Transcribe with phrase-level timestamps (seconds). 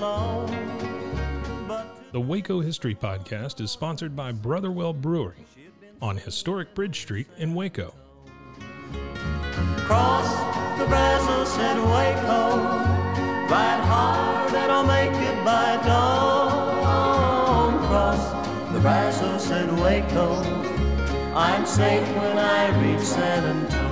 [0.00, 0.54] The
[2.14, 5.44] Waco History Podcast is sponsored by Brotherwell Brewery
[6.00, 7.92] on historic Bridge Street in Waco.
[9.84, 10.30] Cross
[10.78, 12.56] the Brazos and Waco,
[13.52, 17.78] ride hard and I'll make it by dawn.
[17.86, 20.36] Cross the Brazos and Waco,
[21.36, 23.89] I'm safe when I reach San Antonio.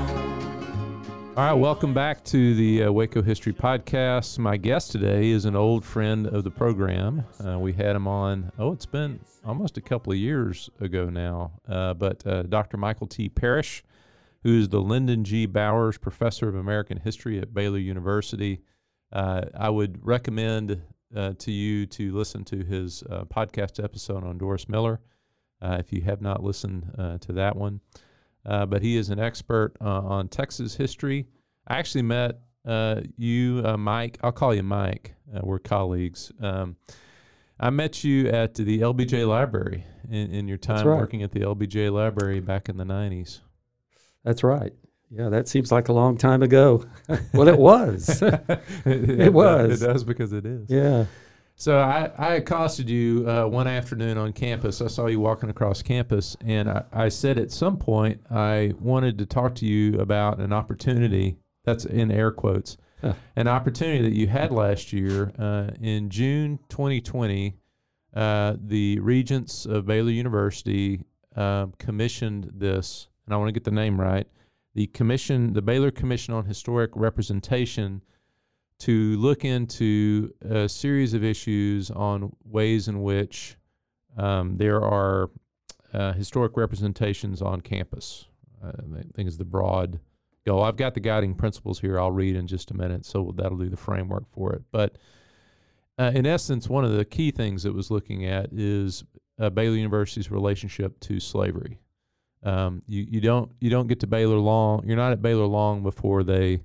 [1.39, 4.41] All right, welcome back to the uh, Waco History Podcast.
[4.41, 7.23] My guest today is an old friend of the program.
[7.39, 11.53] Uh, we had him on, oh, it's been almost a couple of years ago now.
[11.69, 12.77] Uh, but uh, Dr.
[12.77, 13.29] Michael T.
[13.29, 13.85] Parrish,
[14.43, 15.47] who is the Linden G.
[15.47, 18.61] Bowers Professor of American History at Baylor University.
[19.13, 20.83] Uh, I would recommend
[21.15, 24.99] uh, to you to listen to his podcast episode on Doris Miller
[25.63, 27.81] if you have not listened to that one.
[28.47, 31.27] Uh, but he is an expert uh, on Texas history.
[31.67, 34.19] I actually met uh, you, uh, Mike.
[34.23, 35.15] I'll call you Mike.
[35.35, 36.33] Uh, we're colleagues.
[36.41, 36.77] Um,
[37.61, 40.99] I met you at the LBJ Library in, in your time right.
[40.99, 43.41] working at the LBJ Library back in the 90s.
[44.25, 44.73] That's right.
[45.11, 46.85] Yeah, that seems like a long time ago.
[47.33, 48.23] well, it was.
[48.23, 49.83] it, It was.
[49.83, 50.69] It does because it is.
[50.69, 51.07] yeah.
[51.61, 54.81] So I, I accosted you uh, one afternoon on campus.
[54.81, 59.19] I saw you walking across campus, and I, I said at some point I wanted
[59.19, 61.37] to talk to you about an opportunity.
[61.65, 62.77] That's in air quotes.
[63.01, 63.15] Huh.
[63.35, 67.57] An opportunity that you had last year uh, in June 2020.
[68.15, 71.03] Uh, the regents of Baylor University
[71.35, 74.29] um, commissioned this, and I want to get the name right.
[74.75, 78.03] The commission, the Baylor Commission on Historic Representation,
[78.81, 83.57] to look into a series of issues on ways in which
[84.17, 85.31] um, there are
[85.93, 88.27] uh, historic representations on campus.
[88.63, 90.01] Uh, I think is the broad
[90.47, 90.63] goal.
[90.63, 91.99] I've got the guiding principles here.
[91.99, 94.63] I'll read in just a minute, so that'll do the framework for it.
[94.73, 94.97] But
[95.99, 99.05] uh, in essence, one of the key things it was looking at is
[99.39, 101.79] uh, Baylor University's relationship to slavery.
[102.45, 104.87] Um, you you don't you don't get to Baylor long.
[104.87, 106.61] You're not at Baylor long before they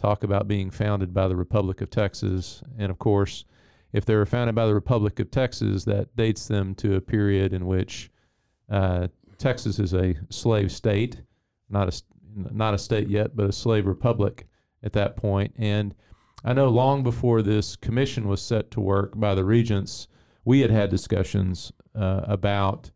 [0.00, 2.62] talk about being founded by the Republic of Texas.
[2.78, 3.44] And of course,
[3.92, 7.52] if they were founded by the Republic of Texas, that dates them to a period
[7.52, 8.10] in which
[8.70, 11.22] uh, Texas is a slave state,
[11.68, 12.02] not a
[12.52, 14.46] not a state yet, but a slave republic
[14.84, 15.52] at that point.
[15.58, 15.94] And
[16.44, 20.06] I know long before this commission was set to work by the regents,
[20.44, 22.92] we had had discussions uh, about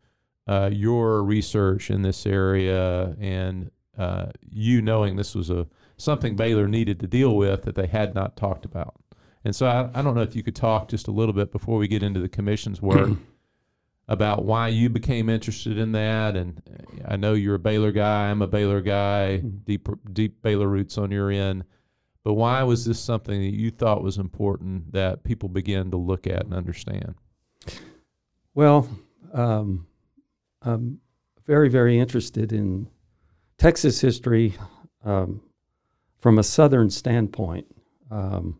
[0.47, 5.67] uh, your research in this area and uh, you knowing this was a
[5.97, 8.95] something Baylor needed to deal with that they had not talked about.
[9.43, 11.77] And so I, I don't know if you could talk just a little bit before
[11.77, 13.11] we get into the commission's work
[14.07, 16.35] about why you became interested in that.
[16.35, 16.61] And
[17.07, 18.29] I know you're a Baylor guy.
[18.29, 19.37] I'm a Baylor guy.
[19.37, 21.63] Deep deep Baylor roots on your end.
[22.23, 26.25] But why was this something that you thought was important that people began to look
[26.25, 27.13] at and understand?
[28.55, 28.89] Well,
[29.31, 29.85] um,
[30.63, 30.99] I'm
[31.45, 32.87] very, very interested in
[33.59, 34.55] Texas history
[35.03, 35.41] um,
[36.25, 37.67] from a Southern standpoint,
[38.09, 38.59] um,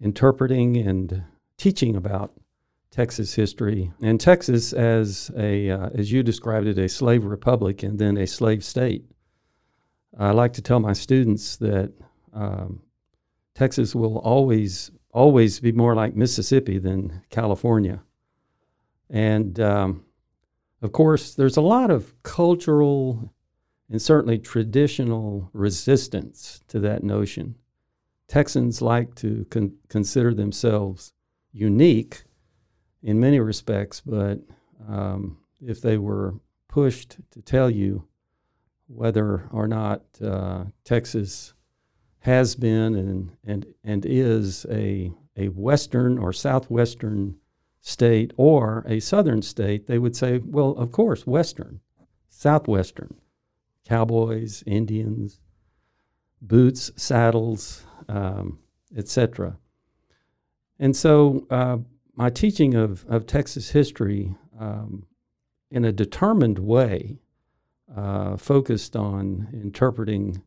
[0.00, 1.24] interpreting and
[1.56, 2.34] teaching about
[2.92, 7.98] Texas history and Texas as a, uh, as you described it, a slave republic and
[7.98, 9.04] then a slave state.
[10.16, 11.92] I like to tell my students that
[12.32, 12.80] um,
[13.56, 18.04] Texas will always, always be more like Mississippi than California.
[19.10, 20.04] And um,
[20.80, 23.34] of course, there's a lot of cultural
[23.90, 27.54] and certainly traditional resistance to that notion.
[28.28, 31.12] Texans like to con- consider themselves
[31.52, 32.24] unique
[33.02, 34.40] in many respects, but
[34.88, 36.34] um, if they were
[36.68, 38.06] pushed to tell you
[38.86, 41.54] whether or not uh, Texas
[42.20, 47.36] has been and, and, and is a, a Western or Southwestern
[47.80, 51.80] state or a Southern state, they would say, well, of course, Western,
[52.28, 53.14] Southwestern,
[53.88, 55.40] cowboys, Indians,
[56.42, 58.58] boots, saddles, um,
[58.96, 59.56] etc.
[60.78, 61.78] And so uh,
[62.14, 65.06] my teaching of, of Texas history um,
[65.70, 67.18] in a determined way
[67.96, 70.42] uh, focused on interpreting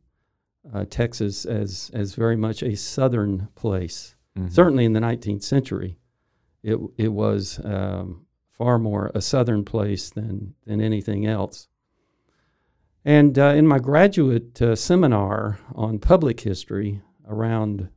[0.74, 4.52] uh, Texas as, as very much a southern place Mhm.
[4.52, 5.98] Certainly in the 19th century,
[6.64, 11.68] it it was um, far more a southern place than than anything else.
[13.04, 17.90] And uh, in my graduate uh, seminar on public history around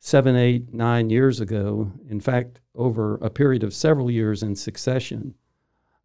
[0.00, 5.34] seven, eight, nine years ago, in fact, over a period of several years in succession,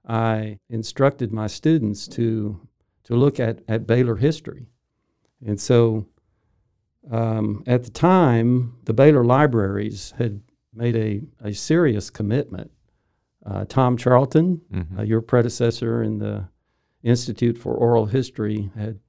[0.07, 2.59] I instructed my students to
[3.05, 4.67] to look at, at Baylor history.
[5.45, 6.05] And so
[7.09, 10.41] um, at the time, the Baylor libraries had
[10.75, 12.69] made a, a serious commitment.
[13.43, 14.99] Uh, Tom Charlton, Mhm.
[14.99, 16.47] uh, your predecessor in the
[17.03, 18.99] Institute for Oral History, had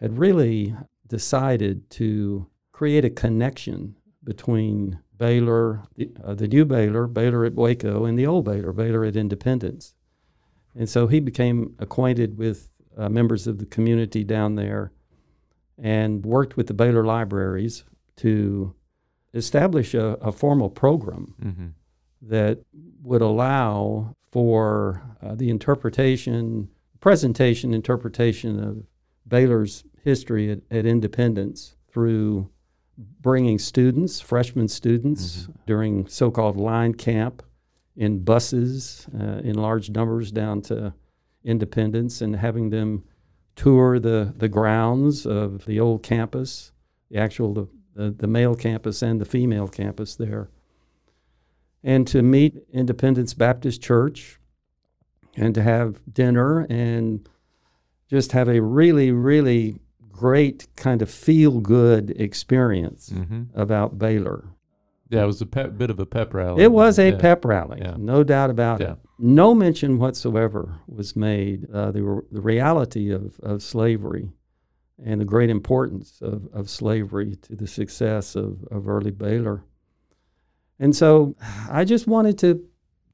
[0.00, 0.74] had really
[1.08, 8.04] decided to create a connection between Baylor, the, uh, the new Baylor, Baylor at Waco,
[8.04, 9.94] and the old Baylor, Baylor at Independence.
[10.76, 14.92] And so he became acquainted with uh, members of the community down there
[15.76, 17.82] and worked with the Baylor libraries
[18.16, 18.74] to
[19.34, 21.72] establish a, a formal program Mhm.
[22.22, 22.58] that
[23.02, 26.68] would allow for uh, the interpretation,
[27.00, 28.84] presentation, interpretation of
[29.26, 32.48] Baylor's history at, at Independence through
[33.20, 37.42] bringing students, freshman students, during so called line camp
[37.96, 40.92] in buses uh, in large numbers down to
[41.44, 43.04] Independence and having them
[43.54, 46.72] tour the, the grounds of the old campus,
[47.10, 50.48] the actual the, the, the male campus and the female campus there.
[51.82, 54.37] And to meet Independence Baptist Church
[55.38, 57.28] and to have dinner and
[58.08, 59.78] just have a really, really
[60.10, 63.46] great kind of feel good experience Mhm.
[63.54, 64.44] about Baylor.
[65.10, 66.62] Yeah, it was a pep, bit of a pep rally.
[66.62, 67.16] It was a Yeah.
[67.18, 67.96] pep rally, Yeah.
[67.98, 68.92] no doubt about Yeah.
[68.92, 68.98] it.
[69.18, 74.30] No mention whatsoever was made uh, the, re- the reality of, of slavery
[75.02, 79.62] and the great importance of, of slavery to the success of, of early Baylor.
[80.78, 81.34] And so
[81.70, 82.62] I just wanted to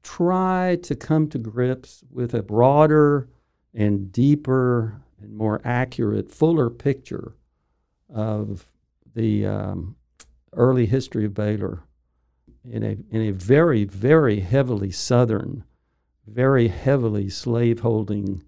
[0.05, 3.27] try to come to grips with a broader
[3.73, 7.35] and deeper and more accurate, fuller picture
[8.13, 8.67] of
[9.15, 9.95] the um,
[10.53, 11.81] early history of Baylor
[12.69, 15.63] in a, in a very, very heavily Southern,
[16.27, 18.43] very heavily slaveholding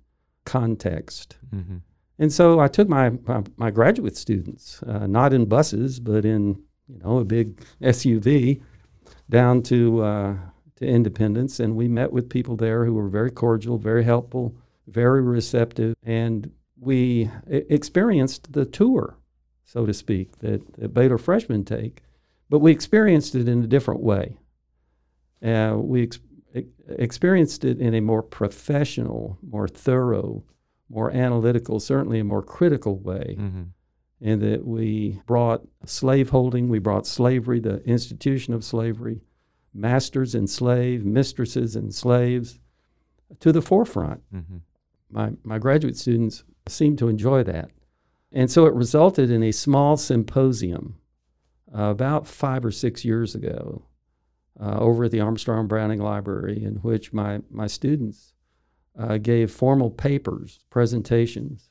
[0.45, 1.38] context.
[1.54, 1.81] Mhm.
[2.19, 6.62] And so I took my, my, my graduate students, uh, not in buses, but in
[6.88, 8.62] you know a big SUV,
[9.30, 10.38] down to uh,
[10.78, 14.56] to Independence, and we met with people there who were very cordial, very helpful,
[14.88, 19.18] very receptive, and we experienced the tour,
[19.66, 22.04] so to speak, that, that Baylor freshmen take,
[22.50, 24.38] but we experienced it in a different way.
[25.44, 26.20] Uh, we ex-
[26.88, 30.44] experienced it in a more professional, more thorough,
[30.90, 33.66] more analytical, certainly a more critical way, Mhm.
[34.22, 39.22] in that we brought slaveholding, we brought slavery, the institution of slavery,
[39.78, 42.60] masters and slave, mistresses and slaves,
[43.40, 44.22] to the forefront.
[44.34, 44.62] Mhm.
[45.10, 47.70] My, my graduate students seemed to enjoy that.
[48.32, 50.96] And so it resulted in a small symposium
[51.74, 53.84] uh, about five or six years ago
[54.60, 58.34] uh, over at the Armstrong Browning Library, in which my, my students
[58.98, 61.70] uh, gave formal papers, presentations,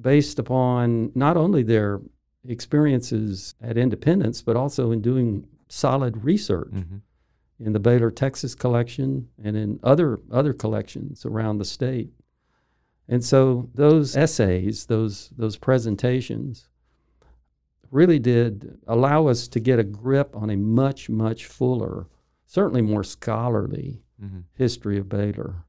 [0.00, 2.00] based upon not only their
[2.46, 7.00] experiences at Independence, but also in doing solid research Mhm.
[7.60, 12.10] In the Baylor, Texas collection and in other other collections around the state.
[13.08, 16.68] And so those essays, those those presentations
[17.90, 22.06] really did allow us to get a grip on a much much fuller,
[22.46, 24.44] certainly more scholarly Mhm.
[24.54, 25.64] history of Baylor.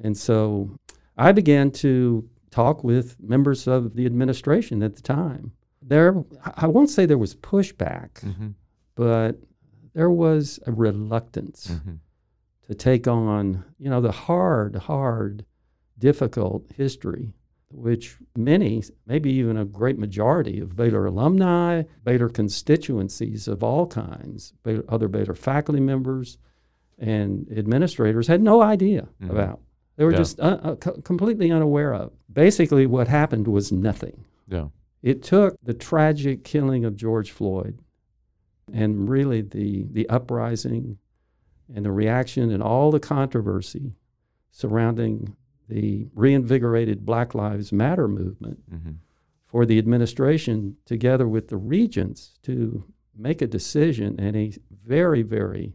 [0.00, 0.70] And so
[1.16, 5.52] I began to talk with members of the administration at the time.
[5.82, 6.24] There
[6.56, 8.54] I won't say there was pushback, Mhm.
[8.94, 9.40] but
[9.94, 11.98] there was a reluctance Mhm.
[12.62, 15.44] to take on, you know, the hard, hard,
[15.98, 17.32] difficult history,
[17.70, 24.52] which many, maybe even a great majority of Baylor alumni, Baylor constituencies of all kinds,
[24.62, 26.38] Baylor, other Baylor faculty members,
[26.98, 29.30] and administrators had no idea Mhm.
[29.30, 29.60] about.
[29.96, 30.16] They were Yeah.
[30.18, 32.12] just uh, uh, co- completely unaware of.
[32.32, 34.24] Basically, what happened was nothing.
[34.48, 34.68] Yeah.
[35.02, 37.78] It took the tragic killing of George Floyd
[38.74, 40.98] and really the, the uprising
[41.74, 43.94] and the reaction and all the controversy
[44.50, 45.34] surrounding
[45.68, 48.96] the reinvigorated Black Lives Matter movement Mhm.
[49.46, 52.84] for the administration, together with the regents, to
[53.16, 54.52] make a decision and a
[54.84, 55.74] very, very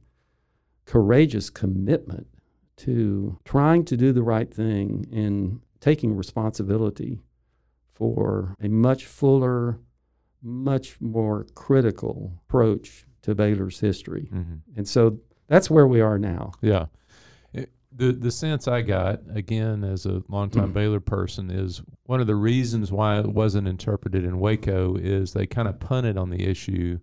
[0.86, 2.28] courageous commitment
[2.76, 7.20] to trying to do the right thing and taking responsibility
[7.94, 9.80] for a much fuller,
[10.42, 14.30] much more critical approach to Baylor's history.
[14.34, 14.56] Mm-hmm.
[14.78, 16.52] And so that's where we are now.
[16.62, 16.86] Yeah.
[17.54, 22.28] It- the the sense I got again as a longtime Baylor person is one of
[22.28, 26.46] the reasons why it wasn't interpreted in Waco is they kind of punted on the
[26.48, 27.00] issue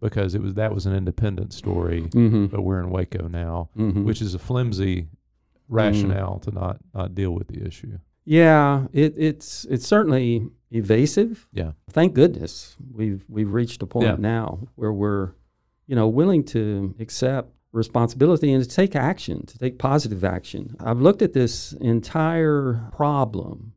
[0.00, 2.46] because it was that was an independent story, Mm-hmm.
[2.46, 4.04] but we're in Waco now, Mm-hmm.
[4.04, 5.08] which is a flimsy
[5.68, 7.98] rationale to not not deal with the issue.
[8.26, 11.46] Yeah, it, it's it's certainly evasive.
[11.52, 11.72] Yeah.
[11.90, 14.16] Thank goodness we've we've reached a point Yeah.
[14.18, 15.30] now where we're,
[15.86, 20.76] you know, willing to accept responsibility and to take action, to take positive action.
[20.80, 23.74] I've looked at this entire problem,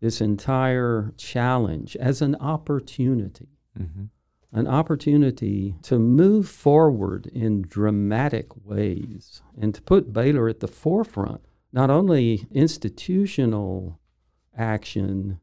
[0.00, 3.48] this entire challenge as an opportunity.
[3.78, 4.04] Mm-hmm.
[4.50, 11.42] An opportunity to move forward in dramatic ways and to put Baylor at the forefront
[11.72, 13.98] not only institutional
[14.56, 15.38] action,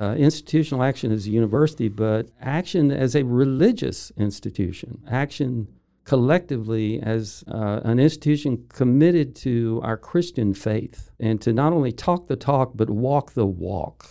[0.00, 5.68] uh, institutional action as a university, but action as a religious institution, action
[6.04, 12.28] collectively as uh, an institution committed to our Christian faith and to not only talk
[12.28, 14.06] the talk, but walk the walk.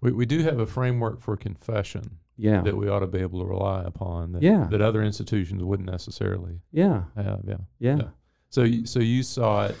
[0.00, 2.62] We we do have a framework for confession Yeah.
[2.62, 4.66] that we ought to be able to rely upon that, Yeah.
[4.70, 7.04] that other institutions wouldn't necessarily Yeah.
[7.16, 7.40] have.
[7.46, 7.56] Yeah.
[7.80, 7.96] Yeah.
[7.96, 8.08] Yeah.
[8.50, 9.76] So you, so you saw it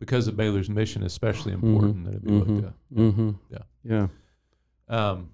[0.00, 2.72] because of Baylor's mission, especially important that it be looked at.
[2.96, 3.30] Mm-hmm.
[3.50, 3.58] Yeah.
[3.84, 4.06] Yeah.
[4.88, 5.30] Um,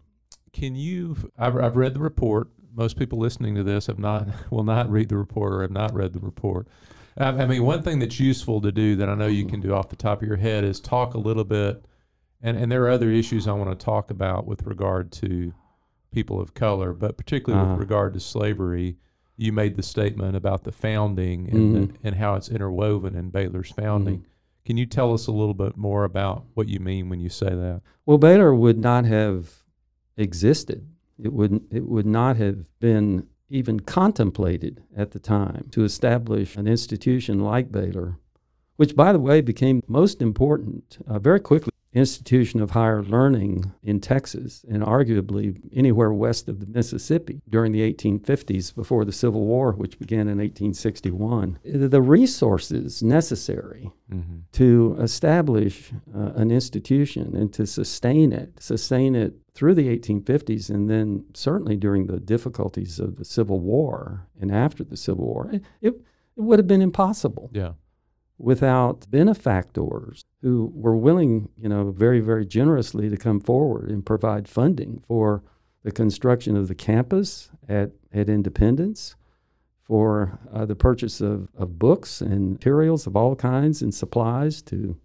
[0.53, 1.17] can you?
[1.39, 2.49] I've, I've read the report.
[2.75, 5.95] Most people listening to this have not will not read the report or have not
[5.95, 6.69] read the report.
[7.17, 9.73] I, I mean, one thing that's useful to do that I know you can do
[9.73, 11.85] off the top of your head is talk a little bit,
[12.43, 15.55] and and there are other issues I want to talk about with regard to
[16.13, 17.73] people of color, but particularly Uh-huh.
[17.73, 18.97] with regard to slavery.
[19.39, 21.93] You made the statement about the founding and Mhm.
[21.93, 24.19] the, and how it's interwoven in Baylor's founding.
[24.21, 24.29] Mm-hmm.
[24.67, 27.51] Can you tell us a little bit more about what you mean when you say
[27.51, 27.83] that?
[28.05, 29.63] Well, Baylor would not have
[30.17, 30.89] existed.
[31.23, 36.67] It would it would not have been even contemplated at the time to establish an
[36.67, 38.19] institution like Baylor,
[38.75, 41.73] which, by the way, became most important uh, very quickly.
[41.97, 47.81] Institution of higher learning in Texas and arguably anywhere west of the Mississippi during the
[47.93, 51.59] 1850s before the Civil War, which began in 1861.
[51.65, 54.37] The resources necessary Mm-hmm.
[54.53, 60.88] to establish uh, an institution and to sustain it, sustain it through the 1850s, and
[60.88, 65.62] then certainly during the difficulties of the Civil War and after the Civil War, it,
[65.81, 65.88] it,
[66.37, 67.73] it would have been impossible Yeah.
[68.38, 74.49] Without benefactors who were willing, you know, very, very generously to come forward and provide
[74.49, 75.43] funding for
[75.83, 79.16] the construction of the campus at, at Independence,
[79.83, 84.99] for uh, the purchase of, of books and materials of all kinds and supplies to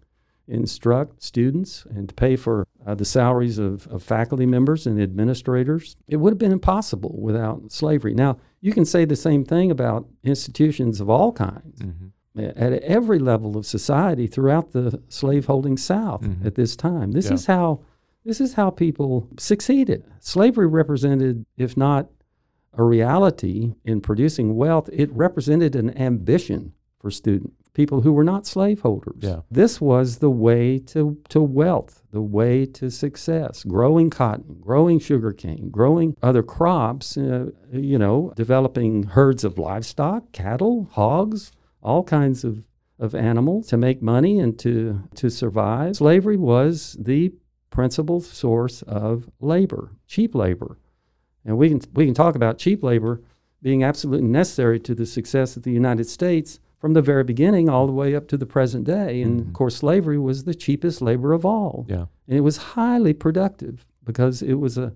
[0.48, 5.94] instruct students and to pay for uh, the salaries of, of faculty members and administrators.
[6.08, 8.12] It would have been impossible without slavery.
[8.12, 12.08] Now, you can say the same thing about institutions of all kinds Mm-hmm.
[12.36, 16.44] At every level of society throughout the slaveholding South Mhm.
[16.46, 17.12] at this time.
[17.12, 17.34] This Yeah.
[17.34, 17.80] is how
[18.24, 20.04] this is how people succeeded.
[20.20, 22.08] Slavery represented, if not
[22.72, 28.46] a reality in producing wealth, it represented an ambition for student people who were not
[28.46, 29.16] slaveholders.
[29.20, 29.40] Yeah.
[29.50, 33.64] This was the way to, to wealth, the way to success.
[33.64, 40.86] Growing cotton, growing sugarcane, growing other crops, uh, you know, developing herds of livestock, cattle,
[40.92, 41.50] hogs,
[41.82, 42.62] all kinds of,
[42.98, 45.96] of animals to make money and to, to survive.
[45.96, 47.32] Slavery was the
[47.70, 50.78] principal source of labor, cheap labor.
[51.44, 53.22] And we can, we can talk about cheap labor
[53.62, 57.86] being absolutely necessary to the success of the United States from the very beginning all
[57.86, 59.22] the way up to the present day.
[59.22, 59.48] And mm-hmm.
[59.48, 61.86] of course, slavery was the cheapest labor of all.
[61.88, 62.06] Yeah.
[62.26, 64.92] And it was highly productive because it was a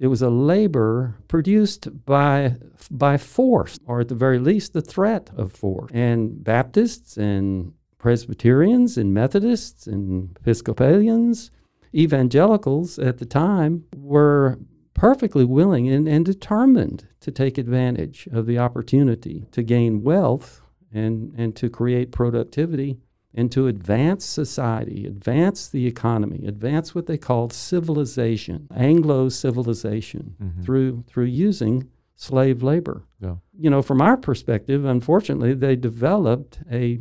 [0.00, 2.56] it was a labor produced by
[2.90, 5.90] by force, or at the very least, the threat of force.
[5.92, 11.50] And Baptists and Presbyterians and Methodists and Episcopalians,
[11.94, 14.58] evangelicals at the time were
[14.94, 21.34] perfectly willing and, and determined to take advantage of the opportunity to gain wealth and,
[21.36, 22.96] and to create productivity
[23.34, 30.62] and to advance society, advance the economy, advance what they called civilization, Anglo civilization, Mhm.
[30.64, 33.04] through through using slave labor.
[33.20, 33.36] Yeah.
[33.58, 37.00] You know, from our perspective, unfortunately, they developed a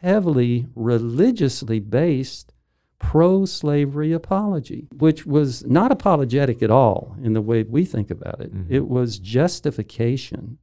[0.00, 2.52] heavily religiously based
[2.98, 8.40] pro slavery apology, which was not apologetic at all in the way we think about
[8.40, 8.52] it.
[8.52, 8.66] Mhm.
[8.68, 10.58] It was justification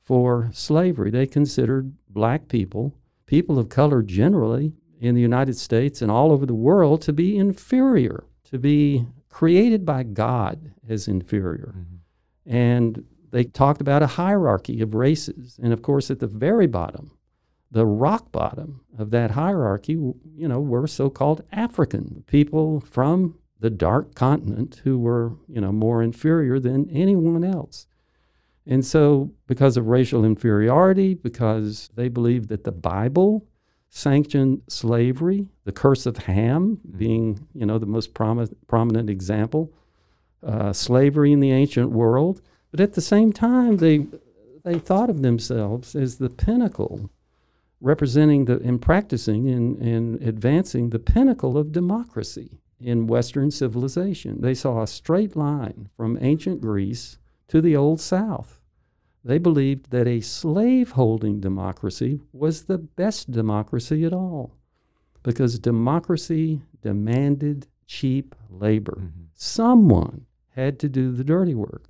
[0.00, 1.10] for slavery.
[1.10, 2.94] They considered black people,
[3.26, 7.36] people of color generally, in the United States and all over the world to be
[7.36, 11.74] inferior, to be created by God as inferior.
[11.76, 11.98] Mhm.
[12.46, 15.58] And They talked about a hierarchy of races.
[15.62, 17.10] And of course, at the very bottom,
[17.70, 24.14] the rock bottom of that hierarchy, you know, were so-called African people from the dark
[24.14, 27.86] continent who were, you know, more inferior than anyone else.
[28.66, 33.46] And so, because of racial inferiority, because they believed that the Bible
[33.90, 39.72] sanctioned slavery, the curse of Ham being, you know, the most promi- prominent example,
[40.42, 42.42] uh, slavery in the ancient world.
[42.70, 44.06] But at the same time, they
[44.64, 47.08] they thought of themselves as the pinnacle,
[47.80, 54.40] representing the and practicing and, and advancing the pinnacle of democracy in Western civilization.
[54.40, 58.60] They saw a straight line from ancient Greece to the Old South.
[59.24, 64.54] They believed that a slave holding democracy was the best democracy at all
[65.22, 68.98] because democracy demanded cheap labor.
[69.00, 69.24] Mm-hmm.
[69.34, 71.88] Someone had to do the dirty work.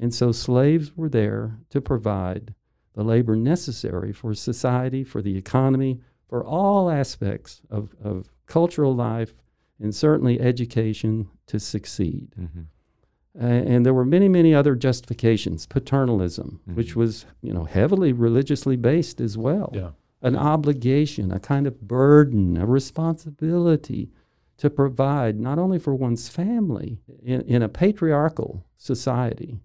[0.00, 2.54] And so slaves were there to provide
[2.94, 9.34] the labor necessary for society, for the economy, for all aspects of, of cultural life,
[9.80, 12.28] and certainly education to succeed.
[12.38, 12.62] Mm-hmm.
[13.40, 15.66] Uh, and there were many, many other justifications.
[15.66, 16.74] Paternalism, Mhm.
[16.76, 19.70] which was, you know, heavily religiously based as well.
[19.74, 19.90] Yeah.
[20.22, 24.10] An obligation, a kind of burden, a responsibility
[24.58, 29.58] to provide not only for one's family in, in a patriarchal society,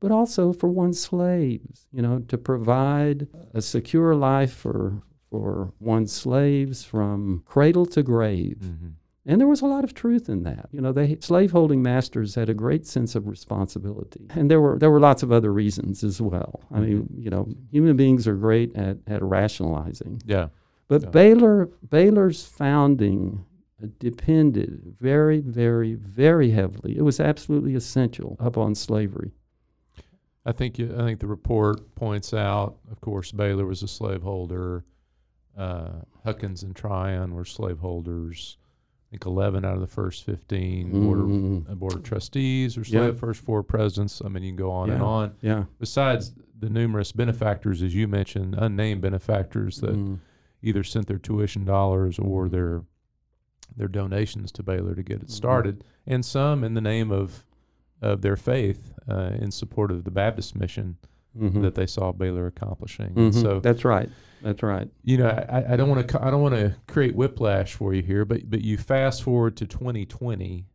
[0.00, 1.86] but also for one's slaves.
[1.92, 8.58] You know, to provide a secure life for for one's slaves from cradle to grave.
[8.62, 8.88] Mm-hmm.
[9.24, 10.68] And there was a lot of truth in that.
[10.72, 14.26] You know, the slaveholding masters had a great sense of responsibility.
[14.30, 16.60] And there were there were lots of other reasons as well.
[16.72, 20.22] I mean, you know, human beings are great at, at rationalizing.
[20.26, 20.48] Yeah.
[20.88, 21.10] But Yeah.
[21.10, 23.44] Baylor Baylor's founding
[23.98, 26.96] depended very, very, very heavily.
[26.96, 29.32] It was absolutely essential upon slavery.
[30.44, 34.84] I think you, I think the report points out, of course, Baylor was a slaveholder.
[35.56, 35.90] Uh,
[36.24, 38.56] Huckins and Tryon were slaveholders.
[39.12, 42.84] I think eleven out of the first fifteen board of, uh, board of trustees were
[42.86, 43.12] Yeah.
[43.12, 44.22] First four presidents.
[44.24, 45.32] I mean, you can go on and on.
[45.42, 45.64] Yeah.
[45.78, 50.20] Besides the numerous benefactors, as you mentioned, unnamed benefactors that Mm.
[50.62, 52.84] either sent their tuition dollars or their
[53.76, 55.30] their donations to Baylor to get it Mhm.
[55.30, 57.44] started, and some in the name of
[58.00, 60.96] of their faith uh, in support of the Baptist mission
[61.38, 61.62] Mhm.
[61.62, 63.10] that they saw Baylor accomplishing.
[63.14, 63.34] Mhm.
[63.34, 64.08] So that's right.
[64.42, 64.88] That's right.
[65.04, 68.02] you know, I, I don't want to I don't want to create whiplash for you
[68.02, 70.66] here, but but you fast forward to 2020,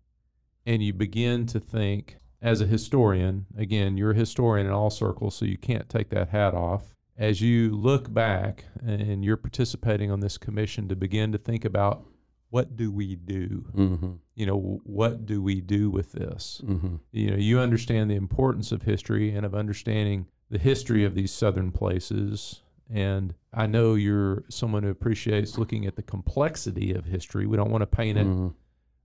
[0.66, 3.46] and you begin to think as a historian.
[3.58, 6.94] Again, you're a historian in all circles, so you can't take that hat off.
[7.18, 12.06] As you look back and you're participating on this commission to begin to think about
[12.52, 13.66] what do we do?
[13.76, 14.12] Mm-hmm.
[14.36, 16.62] You know, what do we do with this?
[16.64, 16.96] Mm-hmm.
[17.12, 21.32] you know you understand the importance of history and of understanding the history of these
[21.32, 27.46] southern places and i know you're someone who appreciates looking at the complexity of history
[27.46, 28.48] we don't want to paint it Mm-hmm.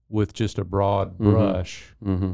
[0.09, 1.31] with just a broad Mhm.
[1.31, 2.31] brush Mm-hmm.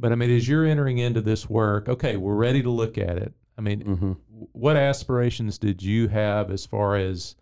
[0.00, 3.16] but i mean as you're entering into this work okay we're ready to look at
[3.16, 4.12] it i mean Mm-hmm.
[4.52, 7.36] what aspirations did you have as far as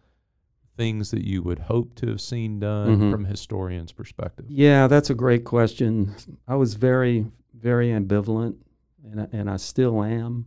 [0.77, 3.11] things that you would hope to have seen done Mhm.
[3.11, 6.15] from a historian's perspective Yeah, that's a great question.
[6.49, 8.57] I was very, very ambivalent,
[9.05, 10.47] and I, and I still am.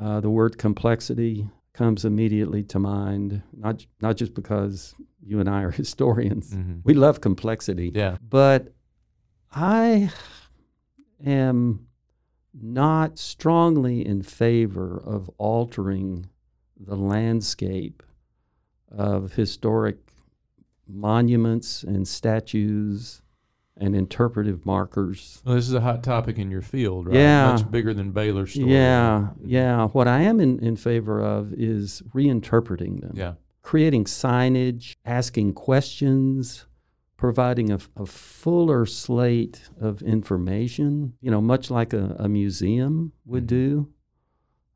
[0.00, 5.62] Uh, the word complexity comes immediately to mind, not not just because you and I
[5.62, 6.54] are historians.
[6.54, 6.80] Mhm.
[6.84, 8.72] We love complexity, yeah but
[9.52, 10.10] I
[11.24, 11.86] am
[12.54, 16.26] not strongly in favor of altering
[16.78, 18.02] the landscape
[18.90, 19.96] of historic
[20.86, 23.20] monuments and statues
[23.80, 25.40] and interpretive markers.
[25.44, 27.52] well, this is a hot topic in your field right Yeah.
[27.52, 29.86] much bigger than baylor's story Yeah, yeah.
[29.88, 33.34] What I am in, in favor of is reinterpreting them, Yeah.
[33.62, 36.66] creating signage, asking questions,
[37.16, 43.44] providing a, a fuller slate of information, you know, much like a, a museum would
[43.44, 43.48] Mhm.
[43.48, 43.88] do.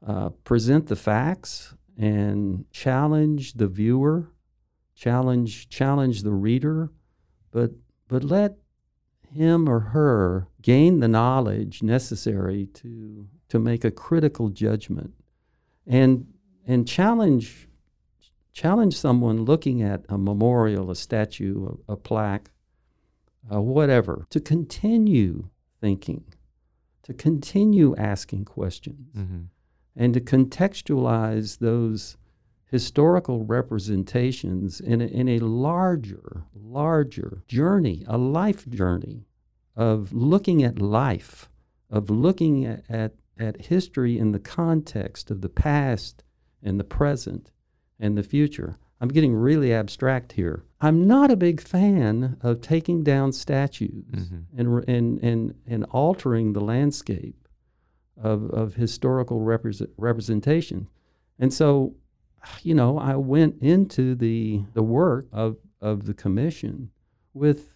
[0.05, 4.29] Uh, present the facts and challenge the viewer,
[4.97, 6.91] challenge challenge the reader,
[7.53, 7.71] but
[8.09, 8.57] but let
[9.35, 15.13] him or her gain the knowledge necessary to to make a critical judgment
[15.87, 16.27] and
[16.67, 17.69] and challenge
[18.53, 22.51] challenge someone looking at a memorial a statue a, a plaque
[23.53, 25.49] uh, whatever to continue
[25.81, 26.25] thinking
[27.03, 29.43] to continue asking questions Mm-hmm.
[29.97, 32.17] and to contextualize those
[32.73, 39.27] historical representations in a, in a larger, larger journey, a life journey
[39.77, 41.51] of looking at life,
[41.91, 46.25] of looking at, at, at history in the context of the past
[46.63, 47.51] and the present
[48.01, 48.79] and the future.
[49.03, 50.65] I'm getting really abstract here.
[50.81, 54.59] I'm not a big fan of taking down statues Mm-hmm.
[54.59, 57.49] and, and, and, and altering the landscape
[58.17, 60.89] of, of historical represent, representation.
[61.39, 61.97] And so,
[62.63, 66.91] you know, I went into the, the work of, of the commission
[67.35, 67.75] with,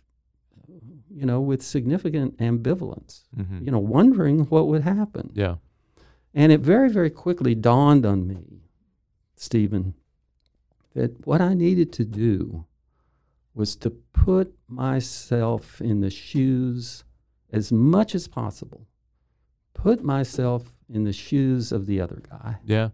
[1.11, 3.65] you know, with significant ambivalence, Mm-hmm.
[3.65, 5.31] you know, wondering what would happen.
[5.35, 5.57] Yeah.
[6.35, 8.61] And it very, very quickly dawned on me,
[9.37, 9.95] Stephen,
[10.95, 12.67] that what I needed to do
[13.55, 17.05] was to put myself in the shoes
[17.53, 18.87] as much as possible.
[19.73, 22.57] Put myself in the shoes of the other guy.
[22.65, 22.91] Yeah.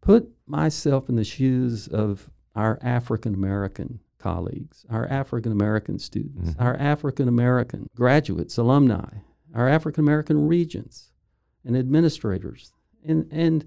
[0.00, 6.60] Put myself in the shoes of our African American colleagues, our African American students, Mhm.
[6.60, 9.18] our African American graduates, alumni,
[9.54, 11.10] our African American regents
[11.64, 12.72] and administrators,
[13.04, 13.64] and, and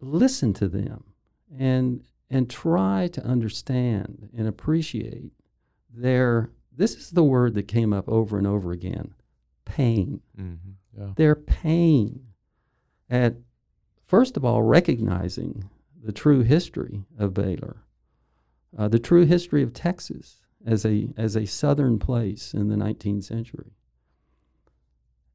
[0.00, 1.04] listen to them
[1.58, 5.32] and, and try to understand and appreciate
[5.92, 9.14] their, this is the word that came up over and over again
[9.64, 10.70] pain Mm-hmm.
[10.98, 11.12] Yeah.
[11.16, 12.26] their pain
[13.08, 13.34] at,
[14.10, 15.70] first of all, recognizing
[16.02, 17.76] the true history of Baylor,
[18.76, 23.22] uh, the true history of Texas as a, as a southern place in the 19th
[23.24, 23.70] century.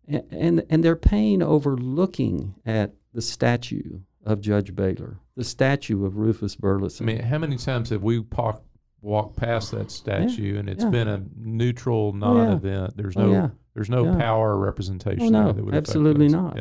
[0.07, 6.05] And, and, and their pain over looking at the statue of Judge Baylor, the statue
[6.05, 7.07] of Rufus Burleson.
[7.09, 8.63] I mean, how many times have we walked
[9.01, 10.89] walked past that statue and it's yeah.
[10.89, 12.43] been a neutral Oh, yeah.
[12.43, 12.97] non-event?
[12.97, 13.49] There's Oh, no yeah.
[13.73, 14.17] there's no Yeah.
[14.17, 15.21] power representation.
[15.27, 16.57] Oh, no, there that would absolutely not.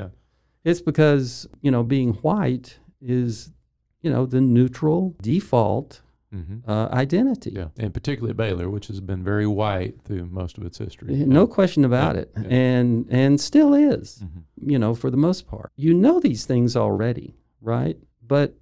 [0.65, 3.53] It's because, you know, being white is,
[4.01, 6.01] you know, the neutral default
[6.35, 6.69] Mm-hmm.
[6.69, 7.53] uh, identity.
[7.55, 11.15] Yeah, and particularly Baylor, which has been very white through most of its history.
[11.23, 12.33] Eh, No question about Yeah, it.
[12.37, 12.49] yeah.
[12.49, 14.43] And and still is, Mhm.
[14.73, 15.71] you know, for the most part.
[15.77, 17.97] You know these things already, right?
[18.27, 18.57] But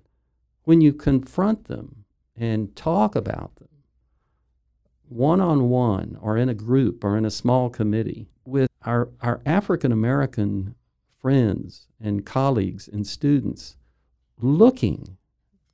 [0.65, 2.05] when you confront them
[2.37, 3.69] and talk about them
[5.09, 9.41] one on one or in a group or in a small committee with our, our
[9.47, 10.75] African American
[11.23, 13.77] friends and colleagues and students
[14.39, 15.17] looking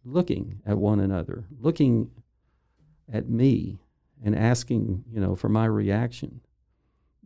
[0.05, 2.11] looking at one another, looking
[3.13, 3.79] at me
[4.25, 6.41] and asking, you know, for my reaction.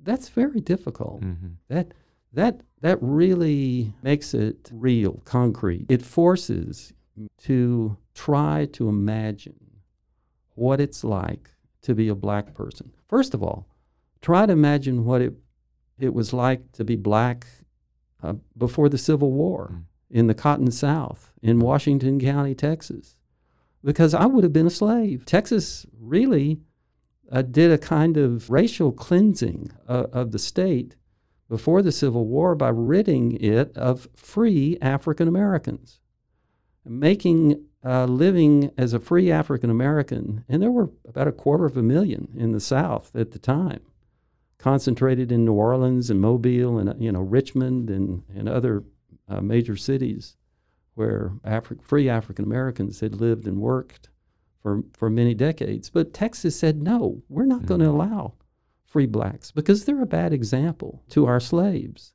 [0.02, 1.20] That's very difficult.
[1.20, 1.56] Mhm.
[1.68, 1.94] That
[2.32, 5.86] that that really makes it real, concrete.
[5.88, 6.92] It forces
[7.38, 9.60] to try to imagine
[10.54, 11.50] what it's like
[11.82, 12.92] to be a black person.
[13.08, 13.66] First of all,
[14.20, 15.34] try to imagine what it
[15.98, 17.46] it was like to be black
[18.22, 19.82] uh, before the Civil War Mm.
[20.10, 23.16] in the Cotton South in Washington County, Texas,
[23.82, 25.24] because I would have been a slave.
[25.24, 26.60] Texas really
[27.30, 30.96] uh, did a kind of racial cleansing uh, of the state
[31.48, 36.00] before the Civil War by ridding it of free African Americans,
[36.84, 41.76] making uh, living as a free African American, and there were about a quarter of
[41.76, 43.80] a million in the South at the time,
[44.62, 48.84] concentrated in New Orleans and Mobile and you know Richmond and and other
[49.28, 50.36] uh, major cities
[50.94, 54.08] where Afri- free African Americans had lived and worked
[54.62, 55.90] for for many decades.
[55.90, 58.34] But Texas said no, we're not going to allow
[58.84, 62.12] free blacks because they're a bad example to our slaves.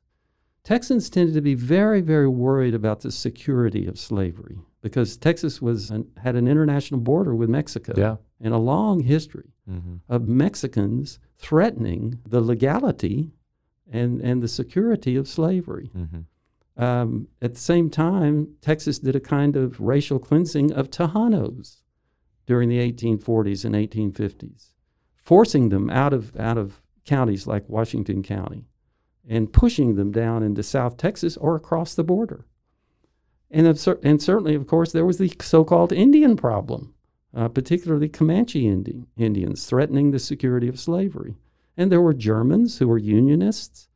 [0.64, 5.90] Texans tended to be very, very worried about the security of slavery because Texas was
[5.90, 8.16] an, had an international border with Mexico Yeah.
[8.40, 9.96] and a long history Mm-hmm.
[10.08, 13.32] of Mexicans threatening the legality
[13.90, 15.90] and, and the security of slavery.
[15.94, 16.82] Mm-hmm.
[16.82, 21.82] Um, at the same time, Texas did a kind of racial cleansing of Tejanos
[22.46, 24.68] during the 1840s and 1850s,
[25.16, 28.64] forcing them out of, out of counties like Washington County
[29.28, 32.46] and pushing them down into South Texas or across the border.
[33.50, 36.94] And, and certainly, of course, there was the so called Indian problem,
[37.38, 41.36] uh, particularly Comanche Indi- Indians threatening the security of slavery.
[41.76, 43.88] And there were Germans who were Unionists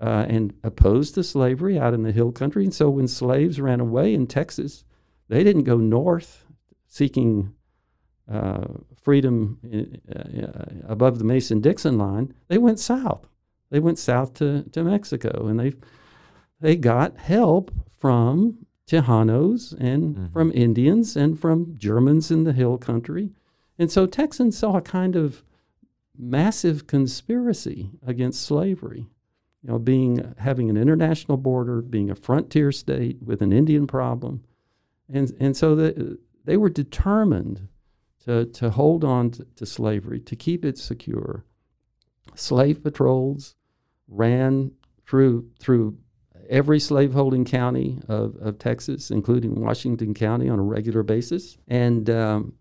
[0.00, 2.62] uh, and opposed to slavery out in the hill country.
[2.62, 4.84] And so when slaves ran away in Texas,
[5.28, 6.46] they didn't go north
[6.86, 7.52] seeking
[8.30, 8.64] uh,
[9.02, 12.32] freedom in, uh, above the Mason Dixon line.
[12.46, 13.26] They went south.
[13.70, 15.72] They went south to, to Mexico and they,
[16.60, 20.32] they got help from Tejanos and Mhm.
[20.32, 23.32] from Indians and from Germans in the hill country.
[23.78, 25.42] And so Texans saw a kind of
[26.16, 29.08] massive conspiracy against slavery
[29.62, 34.42] you know, being having an international border, being a frontier state with an Indian problem,
[35.08, 37.66] and and so the, they were determined
[38.26, 41.46] to to hold on to, to slavery, to keep it secure.
[42.34, 43.54] Slave patrols
[44.06, 44.72] ran
[45.06, 45.96] through through
[46.48, 51.56] every slaveholding county of, of Texas, including Washington County, on a regular basis.
[51.68, 52.54] And um,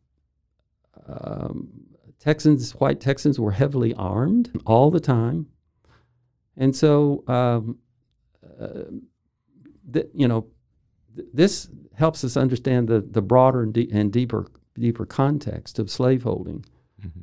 [1.08, 1.70] um,
[2.20, 5.48] Texans, white Texans, were heavily armed all the time.
[6.56, 7.80] And so, um,
[8.60, 8.84] uh,
[9.92, 10.48] th- you know,
[11.16, 15.92] th- this helps us understand the, the broader and, de- and deeper deeper context of
[15.92, 16.66] slaveholding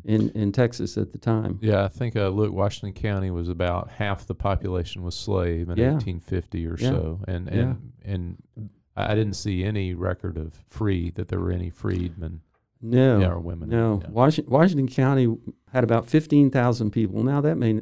[0.05, 1.59] in, in Texas at the time.
[1.63, 5.77] Yeah, I think uh, look, Washington County was about half the population was slave in
[5.79, 5.93] Yeah.
[5.93, 6.89] 1850 or Yeah.
[6.89, 11.71] so, and and and I didn't see any record of free that there were any
[11.71, 12.41] freedmen
[12.83, 13.69] No, yeah, or women.
[13.71, 14.01] no.
[14.03, 14.11] Yeah.
[14.11, 15.37] Washington, Washington County
[15.73, 17.23] had about 15,000 people.
[17.23, 17.81] Now, that may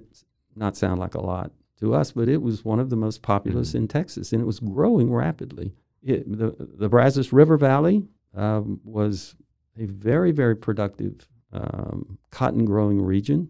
[0.54, 3.72] not sound like a lot to us, but it was one of the most populous
[3.72, 3.76] Mhm.
[3.76, 5.74] in Texas, and it was growing rapidly.
[6.02, 9.34] It, the, the Brazos River Valley um, was
[9.76, 13.48] a very, very productive um, cotton growing region.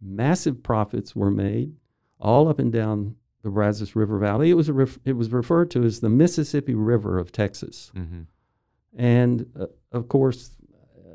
[0.00, 1.74] Massive profits were made
[2.20, 4.50] all up and down the Brazos River Valley.
[4.50, 7.92] It was, a ref- it was referred to as the Mississippi River of Texas.
[7.96, 8.26] Mhm.
[8.96, 10.50] And uh, of course,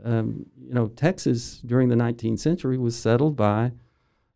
[0.03, 3.71] um, you know, Texas during the 19th century was settled by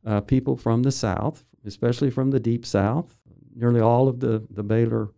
[0.06, 3.18] uh, people from the South, especially from the Deep South.
[3.56, 5.10] Nearly all of the, the Baylor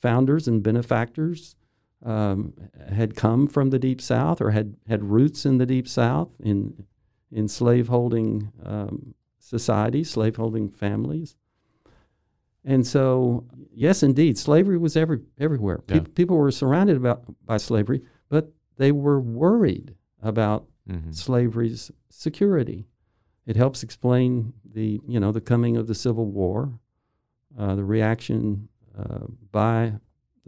[0.00, 1.56] founders and benefactors
[2.04, 2.52] um,
[2.90, 6.84] had come from the Deep South or had, had roots in the Deep South in,
[7.32, 11.36] in slaveholding um, societies, slaveholding families.
[12.64, 15.82] And so, yes, indeed, slavery was every, everywhere.
[15.88, 16.00] Yeah.
[16.00, 21.14] Peop- people were surrounded about, by slavery, but they were worried about Mhm.
[21.14, 22.86] slavery's security.
[23.44, 26.78] It helps explain the, you know, the coming of the Civil War,
[27.58, 29.94] uh, the reaction uh, by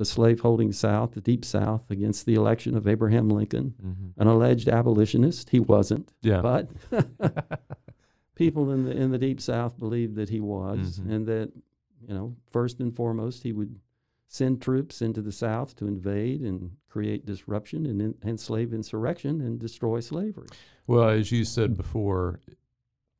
[0.00, 4.12] the slaveholding South, the Deep South, against the election of Abraham Lincoln, Mhm.
[4.16, 5.50] an alleged abolitionist.
[5.50, 6.40] He wasn't, Yeah.
[6.40, 6.70] but
[8.34, 11.10] people in the in the Deep South believed that he was, Mhm.
[11.12, 11.52] and that,
[12.00, 13.78] you know, first and foremost, he would
[14.26, 19.58] send troops into the South to invade and create disruption and en- enslave insurrection and
[19.58, 20.46] destroy slavery.
[20.86, 22.40] Well, as you said before,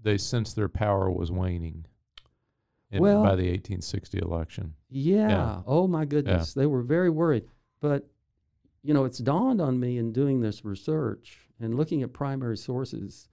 [0.03, 1.85] they sensed their power was waning.
[2.91, 4.75] In, Well- by the 1860 election.
[4.89, 5.29] Yeah.
[5.29, 5.63] Yeah.
[5.67, 6.55] Oh my goodness.
[6.55, 7.45] They were very worried.
[7.81, 8.09] But
[8.83, 13.29] you know, it's dawned on me in doing this research and looking at primary sources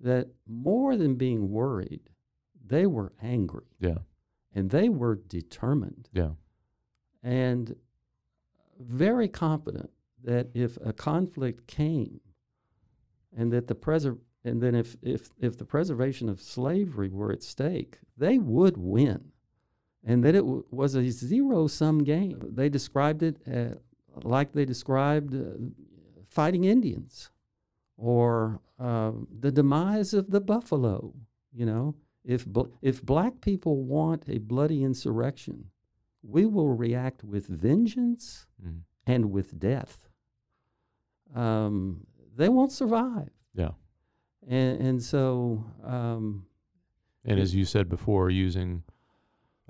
[0.00, 2.10] that more than being worried,
[2.66, 3.98] they were angry Yeah.
[4.54, 6.32] and they were determined Yeah.
[7.22, 7.74] and
[8.78, 9.90] very confident
[10.22, 12.20] that if a conflict came
[13.34, 17.42] and that the preser- and then if, if if the preservation of slavery were at
[17.42, 19.32] stake, they would win,
[20.04, 22.38] and that it w- was a zero sum game.
[22.54, 23.74] They described it uh,
[24.22, 25.58] like they described uh,
[26.28, 27.30] fighting Indians,
[27.96, 31.12] or uh, the demise of the buffalo.
[31.52, 35.66] You know, if bl- if black people want a bloody insurrection,
[36.22, 38.80] we will react with vengeance Mhm.
[39.06, 40.08] and with death.
[41.34, 43.30] Um, they won't survive.
[43.54, 43.72] Yeah.
[44.48, 46.46] And, and so, um,
[47.24, 48.82] And as you said before, using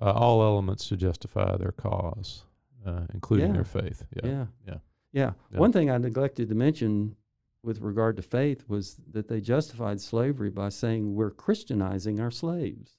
[0.01, 2.45] uh, all elements to justify their cause,
[2.87, 3.53] uh, including Yeah.
[3.55, 4.05] their faith.
[4.15, 4.31] Yeah.
[4.31, 4.47] yeah.
[4.67, 4.75] Yeah.
[5.13, 5.33] Yeah.
[5.53, 5.59] Yeah.
[5.59, 7.17] One thing I neglected to mention
[7.63, 12.97] with regard to faith was that they justified slavery by saying we're Christianizing our slaves.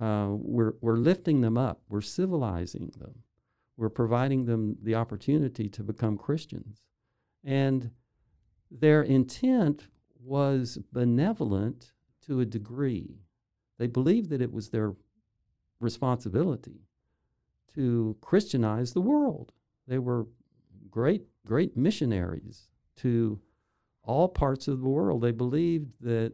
[0.00, 3.22] Uh, we're, we're lifting them up, we're civilizing them,
[3.76, 6.82] we're providing them the opportunity to become Christians.
[7.42, 7.90] And
[8.70, 9.88] their intent
[10.22, 11.92] was benevolent
[12.26, 13.20] to a degree.
[13.78, 14.94] They believed that it was their
[15.80, 16.82] responsibility
[17.74, 19.52] to Christianize the world.
[19.86, 20.26] They were
[20.90, 23.40] great, great missionaries to
[24.02, 25.22] all parts of the world.
[25.22, 26.32] They believed that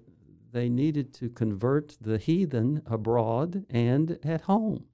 [0.52, 4.86] they needed to convert the heathen abroad and at home.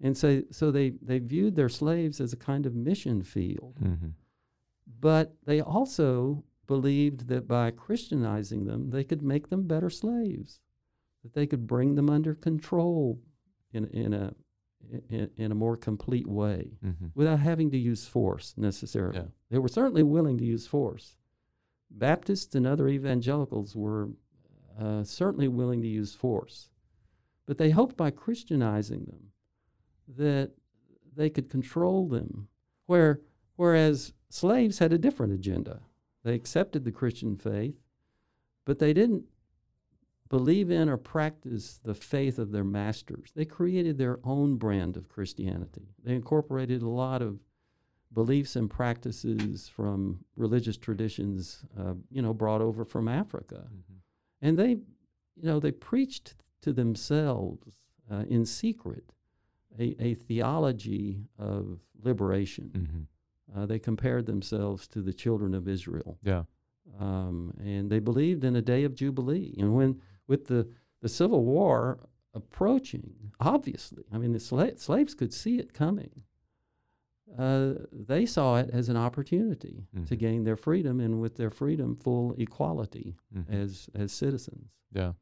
[0.00, 3.78] And so, so they, they viewed their slaves as a kind of mission field.
[3.82, 4.12] Mhm.
[5.00, 10.60] But they also believed that by Christianizing them, they could make them better slaves,
[11.22, 13.20] that they could bring them under control
[13.72, 14.34] in, in, a,
[15.08, 17.10] in, in a more complete way Mhm.
[17.14, 19.18] without having to use force necessarily.
[19.18, 19.26] Yeah.
[19.50, 21.16] They were certainly willing to use force.
[21.90, 24.10] Baptists and other evangelicals were
[24.78, 26.68] uh, certainly willing to use force.
[27.46, 29.32] But they hoped by Christianizing them
[30.08, 30.50] that
[31.14, 32.48] they could control them,
[32.86, 33.20] where,
[33.56, 35.80] whereas slaves had a different agenda.
[36.26, 37.76] They accepted the Christian faith,
[38.64, 39.26] but they didn't
[40.28, 43.30] believe in or practice the faith of their masters.
[43.36, 45.86] They created their own brand of Christianity.
[46.02, 47.38] They incorporated a lot of
[48.12, 53.68] beliefs and practices from religious traditions, uh, you know, brought over from Africa.
[53.72, 54.00] Mhm.
[54.42, 57.76] And they, you know, they preached to themselves
[58.10, 59.12] uh, in secret
[59.78, 62.72] a, a theology of liberation.
[62.74, 63.02] Mm-hmm.
[63.54, 66.44] Uh, they compared themselves to the children of Israel, Yeah.
[66.98, 69.54] um, and they believed in a day of jubilee.
[69.58, 70.68] And when with the
[71.00, 72.00] the Civil War
[72.34, 76.22] approaching, obviously, I mean the sla- slaves could see it coming.
[77.36, 80.18] Uh, they saw it as an opportunity to Mhm.
[80.18, 83.48] gain their freedom, and with their freedom, full equality Mhm.
[83.50, 84.70] as as citizens.
[84.92, 85.12] Yeah.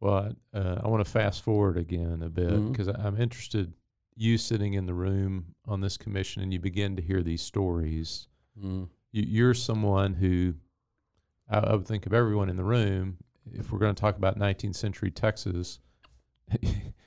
[0.00, 3.72] Well, I, uh, I want to fast forward again a bit because I'm interested.
[4.18, 8.28] You sitting in the room on this commission, and you begin to hear these stories.
[8.62, 8.88] Mm.
[9.12, 10.54] You, you're someone who
[11.50, 13.18] I, I would think of everyone in the room.
[13.52, 15.78] If we're going to talk about 19th century Texas,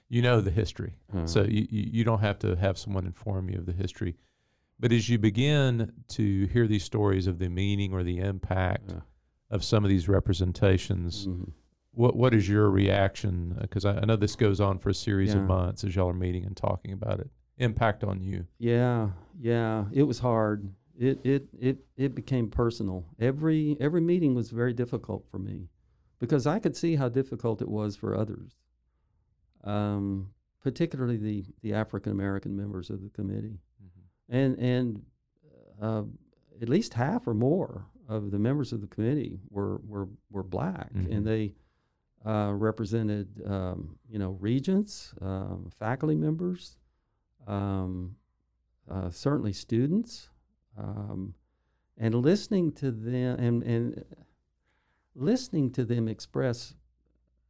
[0.10, 0.96] you know the history.
[1.16, 4.16] Uh, So you, you don't have to have someone inform you of the history.
[4.80, 9.02] But as you begin to hear these stories of the meaning or the impact Yeah.
[9.50, 11.52] of some of these representations, mhm.
[12.00, 13.58] What what is your reaction?
[13.60, 16.14] Because I, I know this goes on for a series of months as y'all are
[16.14, 17.30] meeting and talking about it.
[17.58, 18.46] Impact on you.
[18.58, 20.74] Yeah, yeah, it was hard.
[20.98, 23.06] It it it it became personal.
[23.20, 25.68] Every every meeting was very difficult for me
[26.20, 28.54] because I could see how difficult it was for others,
[29.66, 30.30] um,
[30.64, 33.60] particularly the the African American members of the committee,
[34.30, 35.02] and and
[35.82, 36.04] uh,
[36.62, 40.94] at least half or more of the members of the committee were were were black,
[40.94, 41.12] Mhm.
[41.14, 41.54] and they
[42.26, 46.78] uh, represented um, you know regents, um, faculty members.
[47.48, 48.16] Um,
[48.90, 50.30] uh, certainly students,
[50.78, 51.34] um,
[51.98, 54.04] and listening to them and, and
[55.16, 56.74] listening to them express,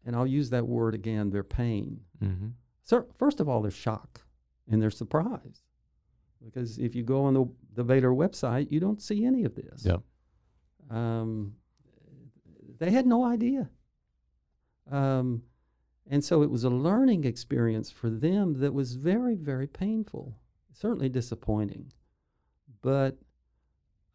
[0.06, 2.02] and I'll use that word again, their pain.
[2.22, 2.48] Mm-hmm.
[2.84, 4.22] So first of all, their shock
[4.70, 5.64] and their surprise,
[6.44, 9.86] because if you go on the the Baylor website, you don't see any of this.
[9.86, 10.02] Yep.
[10.90, 11.54] Um,
[12.80, 13.70] they had no idea.
[14.92, 15.44] Um,
[16.10, 20.36] and so it was a learning experience for them that was very, very painful,
[20.74, 21.92] certainly disappointing.
[22.82, 23.18] But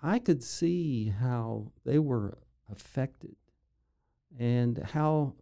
[0.02, 2.38] I could see how they were
[2.70, 3.36] affected
[4.38, 5.34] and how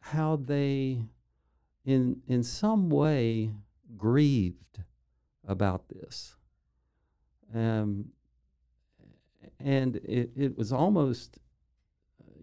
[0.00, 1.02] how they
[1.84, 3.50] in in some way
[3.96, 4.82] grieved
[5.46, 6.36] about this.
[7.54, 8.06] Um,
[9.58, 11.38] and it, it was almost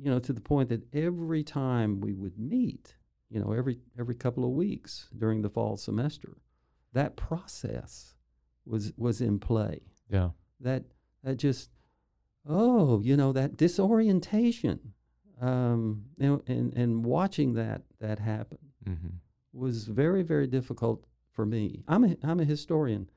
[0.02, 2.96] you know to the point that every time we would meet
[3.30, 6.38] you know every every couple of weeks during the fall semester
[6.94, 8.16] that process
[8.66, 10.30] was was in play Yeah.
[10.60, 10.84] that
[11.24, 11.70] that just
[12.46, 14.94] oh you know that disorientation
[15.42, 19.08] um and and, and watching that that happen Mm-hmm.
[19.52, 23.10] was very very difficult for me i'm a, i'm a historian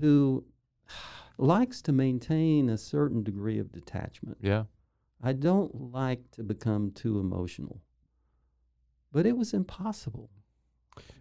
[0.00, 0.44] who
[1.38, 4.64] likes to maintain a certain degree of detachment Yeah.
[5.22, 7.80] I don't like to become too emotional.
[9.12, 10.30] But it was impossible.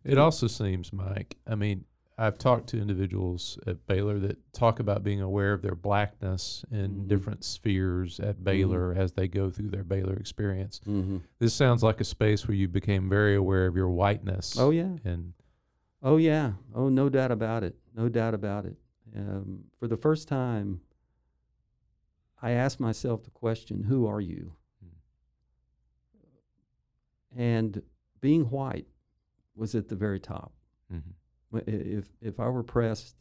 [0.04, 1.38] It also seems, Mike.
[1.48, 1.86] I mean,
[2.18, 6.92] I've talked to individuals at Baylor that talk about being aware of their blackness in
[7.04, 7.08] Mhm.
[7.08, 10.80] different spheres at Baylor as they go through their Baylor experience.
[10.86, 11.18] Mm-hmm.
[11.40, 14.58] This sounds like a space where you became very aware of your whiteness.
[14.58, 14.96] Oh, yeah.
[15.04, 15.34] And
[16.02, 16.54] Oh, yeah.
[16.74, 17.76] Oh, no doubt about it.
[17.96, 18.78] No doubt about it.
[19.16, 20.82] Um, for the first time,
[22.46, 24.54] I asked myself the question who are you?
[27.36, 27.82] And
[28.22, 28.86] being white
[29.56, 30.54] was at the very top.
[30.94, 31.02] mhm.
[31.68, 33.16] If, if I were pressed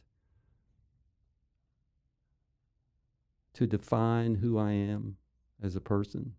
[3.53, 5.17] to define who I am
[5.59, 6.35] as a person,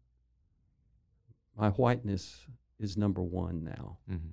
[1.57, 2.47] my whiteness
[2.79, 3.99] is number one now.
[4.09, 4.31] Mhm.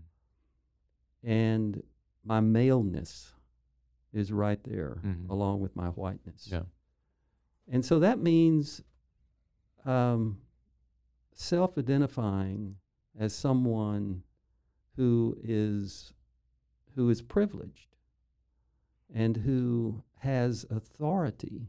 [1.23, 1.83] And
[2.23, 3.33] my maleness
[4.11, 5.27] is right there Mhm.
[5.29, 6.47] along with my whiteness.
[6.51, 6.65] Yeah.
[7.71, 8.81] And so that means
[9.85, 10.37] um,
[11.33, 12.75] self identifying
[13.17, 14.23] as someone
[14.95, 16.13] who is
[16.95, 17.95] who is privileged
[19.13, 21.67] and who has authority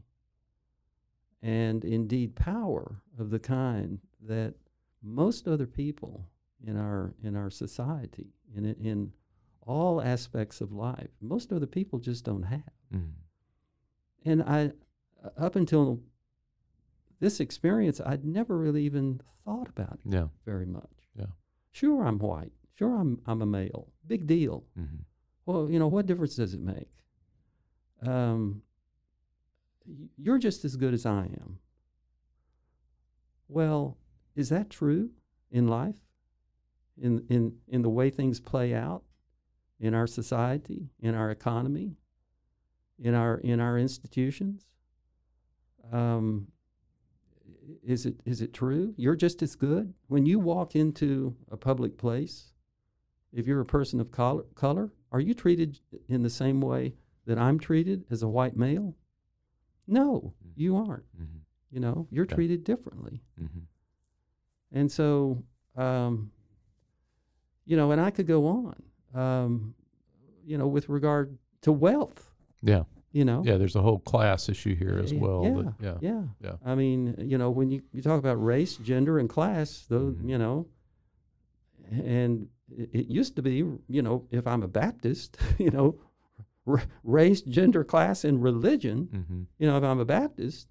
[1.41, 4.53] and indeed power of the kind that
[5.01, 6.27] most other people
[6.65, 9.11] in our in our society in in
[9.61, 13.11] all aspects of life most other people just don't have Mhm.
[14.25, 14.71] and I,
[15.37, 16.01] up until
[17.19, 20.27] this experience, I'd never really even thought about it Yeah.
[20.45, 21.09] very much.
[21.15, 21.27] Yeah.
[21.71, 22.51] Sure, I'm white.
[22.73, 23.91] Sure, I'm I'm a male.
[24.05, 24.65] Big deal.
[24.77, 25.05] Mhm.
[25.45, 26.89] Well, you know, what difference does it make?
[28.01, 28.63] Um,
[30.17, 31.59] you're just as good as I am.
[33.47, 33.97] Well,
[34.35, 35.11] is that true
[35.51, 35.99] in life?
[36.97, 39.03] In in in the way things play out
[39.79, 41.97] in our society, in our economy,
[42.97, 44.65] in our in our institutions?
[45.91, 46.47] Um,
[47.83, 48.93] is it is it true?
[48.97, 52.51] You're just as good when you walk into a public place.
[53.33, 56.93] If you're a person of color, color, are you treated in the same way
[57.25, 58.95] that I'm treated as a white male?
[59.87, 60.51] No, Mm.
[60.55, 61.05] you aren't.
[61.19, 61.37] Mm-hmm.
[61.71, 62.35] You know, you're Okay.
[62.35, 63.21] treated differently.
[63.41, 63.59] Mm-hmm.
[64.71, 65.43] And so,
[65.75, 66.31] um,
[67.65, 68.83] you know, and I could go on,
[69.13, 69.75] um,
[70.45, 72.31] you know, with regard to wealth,
[72.61, 72.83] Yeah.
[73.15, 73.41] You know.
[73.45, 73.57] Yeah.
[73.57, 75.41] There's a whole class issue here as well.
[75.45, 75.97] Yeah, that- yeah.
[76.11, 76.23] yeah.
[76.45, 76.55] Yeah.
[76.71, 80.29] I mean, you know, when you, you talk about race, gender, and class, those, Mhm.
[80.31, 80.67] you know,
[81.91, 85.99] and it, it used to be, you know, if I'm a Baptist, you know,
[86.67, 89.41] r- race, gender, class, and religion, Mm-hmm.
[89.59, 90.67] you know, if I'm a Baptist,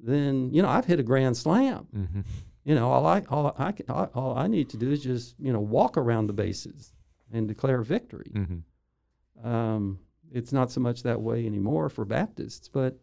[0.00, 1.86] then, you know, I've hit a grand slam.
[1.94, 2.20] Mm-hmm.
[2.64, 5.34] You know, all I, all I, can, all, all I need to do is just,
[5.38, 6.92] you know, walk around the bases
[7.32, 8.32] and declare victory.
[8.34, 9.46] Mm-hmm.
[9.48, 9.98] Um,
[10.32, 12.98] it's not so much that way anymore for Baptists, but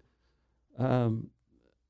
[0.77, 1.29] um,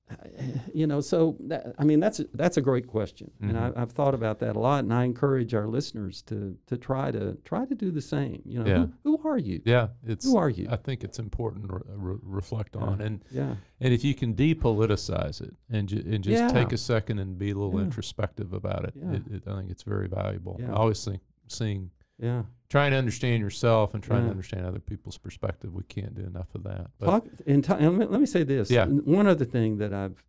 [0.73, 3.71] you know, so that, I mean, that's a, that's a great question, and I.
[3.75, 7.37] I've thought about that a lot, and I encourage our listeners to to try to
[7.45, 8.41] try to do the same.
[8.45, 8.85] You know, Yeah.
[9.03, 9.61] who, who are you?
[9.65, 9.87] Yeah.
[10.05, 10.25] It's.
[10.25, 10.67] Who are you?
[10.69, 11.81] I think it's important to re-
[12.13, 12.81] re- reflect Yeah.
[12.81, 16.49] on and Yeah, and if you can depoliticize it and ju- and just Yeah.
[16.49, 17.85] take a second and be a little Yeah.
[17.85, 19.13] introspective about it, Yeah.
[19.13, 20.57] it, it, I think it's very valuable.
[20.59, 20.71] Yeah.
[20.73, 22.43] I always think seeing yeah.
[22.69, 25.73] trying to understand yourself and trying to understand other people's perspective.
[25.73, 26.87] We can't do enough of that.
[26.99, 28.69] But Talk in ti- and let, let me say this.
[28.69, 28.85] Yeah.
[28.85, 30.23] One other thing that I've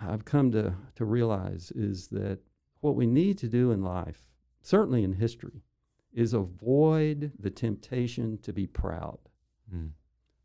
[0.00, 2.38] I've come to to realize is that
[2.80, 4.28] what we need to do in life,
[4.60, 5.62] certainly in history,
[6.12, 9.18] is avoid the temptation to be proud.
[9.74, 9.90] Mm.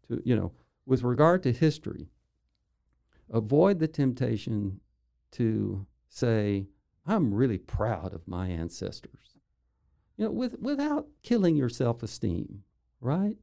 [0.08, 0.52] To you know,
[0.86, 2.08] with regard to history,
[3.32, 4.80] avoid the temptation
[5.32, 6.68] to say,
[7.06, 9.37] "I'm really proud of my ancestors."
[10.18, 12.64] You know, with without killing your self-esteem,
[13.02, 13.38] right?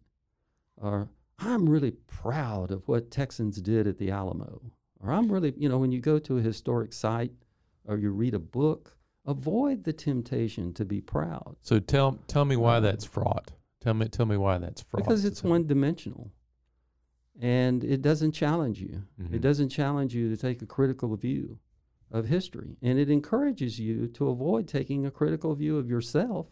[0.76, 1.08] Or
[1.38, 4.60] I'm really proud of what Texans did at the Alamo.
[5.00, 7.32] Or I'm really, you know, when you go to a historic site
[7.84, 8.96] or you read a book,
[9.26, 13.52] avoid the temptation to be proud so tell tell me why that's fraught.
[13.80, 15.04] Tell me tell me why that's fraught.
[15.04, 16.30] because it's one dimensional
[17.40, 19.02] and it doesn't challenge you.
[19.20, 19.34] Mhm.
[19.34, 21.58] It doesn't challenge you to take a critical view
[22.10, 22.76] of history.
[22.82, 26.46] And it encourages you to avoid taking a critical view of yourself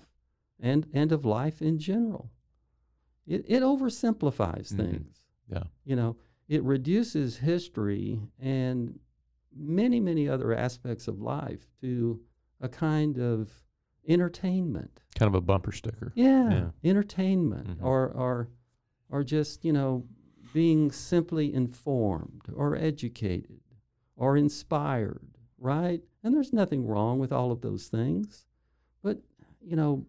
[0.61, 2.31] and, and of life in general.
[3.27, 4.77] It, it oversimplifies Mhm.
[4.77, 5.25] things.
[5.49, 5.65] Yeah.
[5.85, 6.17] You know,
[6.49, 8.99] it reduces history and
[9.55, 12.21] many, many other aspects of life to
[12.61, 13.51] a kind of
[14.09, 15.01] entertainment.
[15.15, 16.13] kind of a bumper sticker.
[16.17, 16.71] Yeah, Yeah.
[16.91, 17.83] entertainment Mhm.
[17.85, 18.49] or or
[19.11, 20.07] or just, you know,
[20.55, 23.61] being simply informed or educated
[24.17, 26.03] or inspired, right?
[26.23, 28.47] And there's nothing wrong with all of those things.
[29.03, 29.23] But,
[29.61, 30.07] you know,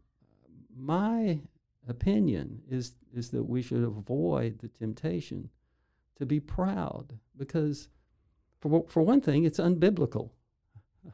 [0.76, 1.40] my
[1.88, 5.50] opinion is is that we should avoid the temptation
[6.18, 7.90] to be proud because
[8.60, 10.30] for one- for one thing it's unbiblical.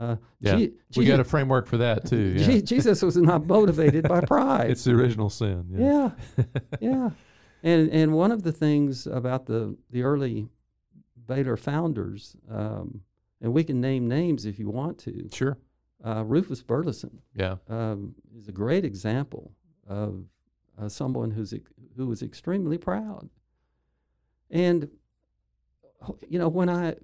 [0.00, 0.56] Uh, Yeah.
[0.56, 2.36] Je- we Je- got a framework for that too.
[2.38, 2.60] Yeah.
[2.60, 4.70] Jesus was not motivated by pride.
[4.70, 5.64] it's the original sin.
[5.70, 6.10] Yeah.
[6.36, 6.44] yeah,
[6.80, 7.10] yeah.
[7.64, 10.48] And and one of the things about the the early
[11.26, 13.00] Baylor founders, um,
[13.40, 15.28] and we can name names if you want to.
[15.32, 15.58] Sure.
[16.04, 17.56] Uh, Rufus Burleson Yeah.
[17.68, 19.52] um, is a great example
[19.86, 20.24] of
[20.78, 21.52] uh, someone who's
[21.96, 23.28] who was extremely proud.
[24.50, 24.88] And
[26.28, 26.94] you know, when I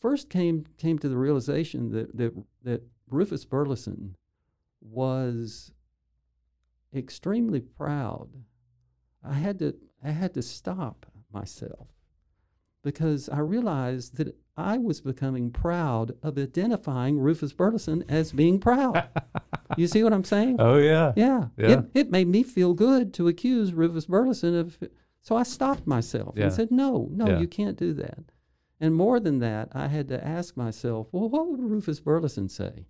[0.00, 2.32] first came came to the realization that that
[2.62, 4.14] that Rufus Burleson
[4.80, 5.72] was
[6.94, 8.28] extremely proud,
[9.24, 9.74] I had to
[10.04, 11.88] I had to stop myself
[12.86, 19.08] because I realized that I was becoming proud of identifying Rufus Burleson as being proud.
[19.76, 20.56] you see what I'm saying?
[20.60, 21.12] Oh yeah.
[21.16, 21.46] Yeah.
[21.58, 21.68] Yeah.
[21.68, 24.78] It, it made me feel good to accuse Rufus Burleson of.
[25.20, 26.44] So I stopped myself Yeah.
[26.44, 27.40] and said, no, no, Yeah.
[27.40, 28.20] you can't do that.
[28.80, 32.86] And more than that, I had to ask myself, well, what would Rufus Burleson say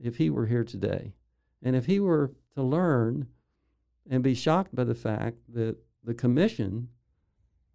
[0.00, 1.12] if he were here today?
[1.62, 3.26] And if he were to learn
[4.08, 6.88] and be shocked by the fact that the commission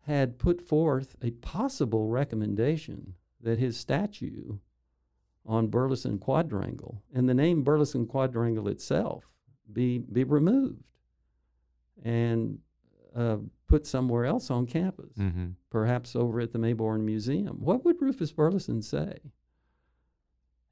[0.07, 4.57] had put forth a possible recommendation that his statue
[5.45, 9.25] on Burleson Quadrangle and the name Burleson Quadrangle itself
[9.71, 10.83] be be removed
[12.03, 12.59] and
[13.15, 13.37] uh,
[13.67, 15.47] put somewhere else on campus, Mm-hmm.
[15.69, 17.57] perhaps over at the Mayborn Museum.
[17.59, 19.19] What would Rufus Burleson say?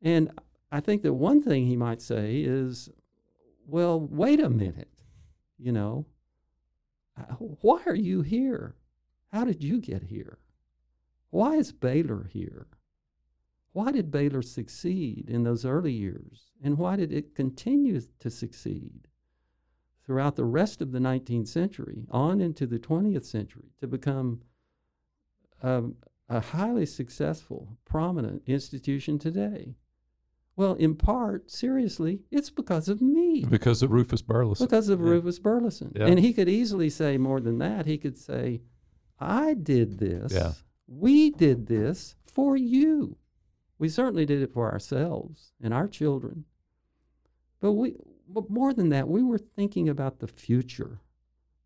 [0.01, 0.32] And
[0.71, 2.89] I think that one thing he might say is,
[3.65, 5.03] "Well, wait a minute,
[5.57, 6.05] you know,
[7.61, 8.75] why are you here?
[9.32, 10.39] How did you get here?
[11.30, 12.67] Why is Baylor here?"
[13.71, 16.51] Why did Baylor succeed in those early years?
[16.61, 19.07] And why did it continue to succeed
[20.03, 24.41] throughout the rest of the 19th century, on into the 20th century, to become
[25.61, 25.95] um,
[26.30, 29.75] a highly successful, prominent institution today?
[30.55, 33.45] Well, in part, seriously, it's because of me.
[33.45, 34.65] Because of Rufus Burleson.
[34.65, 35.09] Because of Yeah.
[35.09, 35.93] Rufus Burleson.
[35.95, 36.07] Yeah.
[36.07, 37.86] And he could easily say more than that.
[37.86, 38.61] He could say,
[39.20, 40.34] I did this.
[40.34, 40.53] Yeah.
[40.88, 43.17] We did this for you.
[43.78, 46.45] We certainly did it for ourselves and our children.
[47.59, 47.95] But we
[48.28, 50.99] but more than that, we were thinking about the future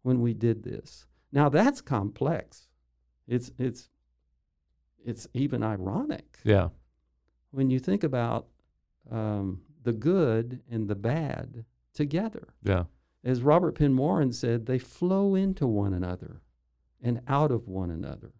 [0.03, 1.05] when we did this.
[1.31, 2.67] Now that's complex.
[3.27, 3.89] It's it's
[5.05, 6.69] it's even ironic Yeah.
[7.51, 8.47] when you think about
[9.11, 12.47] um, the good and the bad together.
[12.63, 12.85] Yeah.
[13.23, 16.41] As Robert Penn Warren said, they flow into one another
[17.03, 18.31] and out of one another.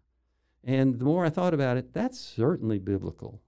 [0.64, 3.40] And the more I thought about it, that's certainly biblical.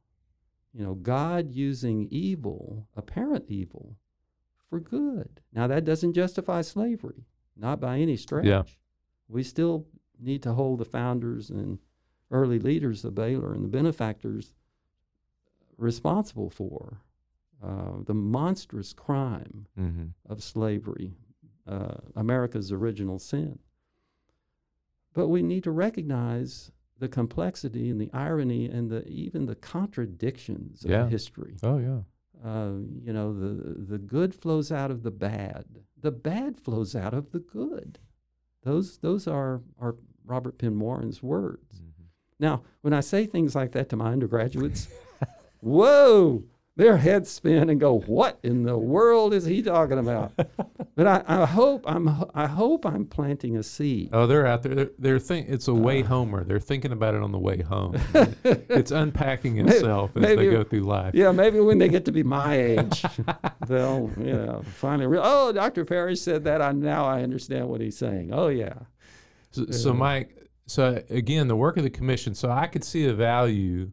[0.74, 3.96] You know, God using evil, apparent evil,
[4.68, 5.40] for good.
[5.52, 7.24] Now, that doesn't justify slavery,
[7.56, 8.44] not by any stretch.
[8.44, 8.64] Yeah.
[9.28, 9.86] We still
[10.20, 11.78] need to hold the founders and
[12.30, 14.52] early leaders of Baylor and the benefactors
[15.78, 17.00] responsible for
[17.62, 20.06] uh, the monstrous crime Mm-hmm.
[20.28, 21.12] of slavery,
[21.66, 23.58] uh, America's original sin.
[25.16, 30.84] But we need to recognize the complexity and the irony and the even the contradictions
[30.84, 31.08] of Yeah.
[31.08, 31.56] history.
[31.62, 32.00] Oh yeah.
[32.44, 35.64] Uh, you know, the the good flows out of the bad.
[36.00, 37.98] The bad flows out of the good.
[38.62, 41.82] Those those are are Robert Penn Warren's words.
[42.38, 44.88] Now, when I say things like that to my undergraduates,
[45.60, 46.44] whoa,
[46.76, 50.32] their heads spin and go, "What in the world is he talking about?"
[50.96, 54.08] but I, I hope I'm I hope I'm planting a seed.
[54.12, 54.74] Oh, they're out there.
[54.74, 56.06] They're, they're think it's a way Uh.
[56.06, 56.42] homer.
[56.44, 57.96] They're thinking about it on the way home.
[58.44, 61.14] it's unpacking itself as maybe- they go through life.
[61.14, 63.04] Yeah, maybe when they get to be my age,
[63.68, 65.22] they'll you know finally real.
[65.24, 65.84] Oh, Dr.
[65.84, 66.60] Parrish said that.
[66.62, 68.30] I now I understand what he's saying.
[68.32, 68.74] Oh yeah,
[69.50, 70.34] So, so Mike,
[70.66, 72.34] so again, the work of the commission.
[72.34, 73.90] So I could see a value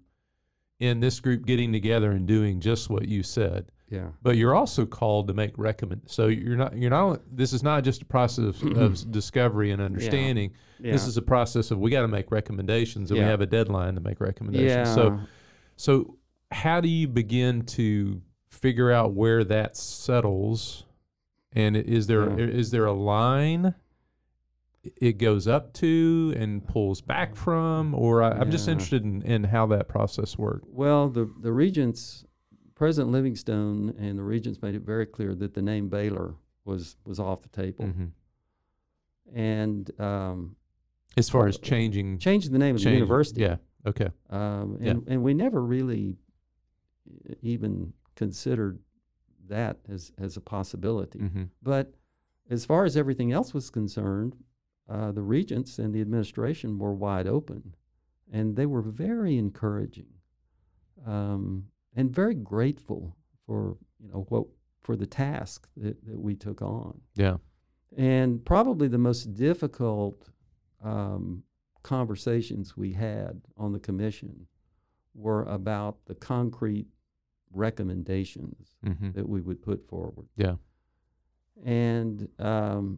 [0.79, 3.65] in this group getting together and doing just what you said.
[3.93, 6.01] Yeah, But you're also called to make recommend.
[6.07, 7.21] So you're not you're not.
[7.31, 10.51] This is not just a process of, of discovery and understanding.
[10.79, 11.07] This Yeah.
[11.09, 14.01] is a process of we got to make recommendations, and we have a deadline to
[14.01, 14.87] make recommendations.
[14.89, 14.95] yeah.
[14.95, 15.19] So
[15.75, 16.17] so
[16.51, 20.85] how do you begin to figure out where that settles?
[21.51, 22.77] And is there is Yeah.
[22.79, 23.75] there a line
[24.99, 29.45] it goes up to and pulls back from, or I, I'm just interested in, in
[29.45, 30.65] how that process worked.
[30.67, 32.25] Well, the the regents,
[32.83, 37.17] President Livingstone and the regents made it very clear that the name Baylor was was
[37.17, 39.37] off the table, Mm-hmm.
[39.39, 40.57] and um,
[41.15, 43.39] As far as changing, changed the name of the university.
[43.39, 43.55] Yeah.
[43.85, 44.09] Okay.
[44.29, 44.91] Um, Yeah.
[44.91, 46.17] and, and we never really
[47.41, 48.79] even considered
[49.47, 51.19] that as, as a possibility.
[51.19, 51.43] Mm-hmm.
[51.61, 51.93] But
[52.49, 54.35] as far as everything else was concerned,
[54.89, 57.75] uh, the regents and the administration were wide open,
[58.29, 60.07] and they were very encouraging
[61.05, 63.15] um, and very grateful
[63.45, 64.45] for you know what
[64.81, 66.99] for the task that, that we took on.
[67.15, 67.37] Yeah.
[67.95, 70.29] And probably the most difficult
[70.83, 71.43] um,
[71.83, 74.47] conversations we had on the commission
[75.13, 76.87] were about the concrete
[77.51, 79.11] recommendations Mm-hmm.
[79.11, 80.27] that we would put forward.
[80.35, 80.55] Yeah.
[81.63, 82.97] And um,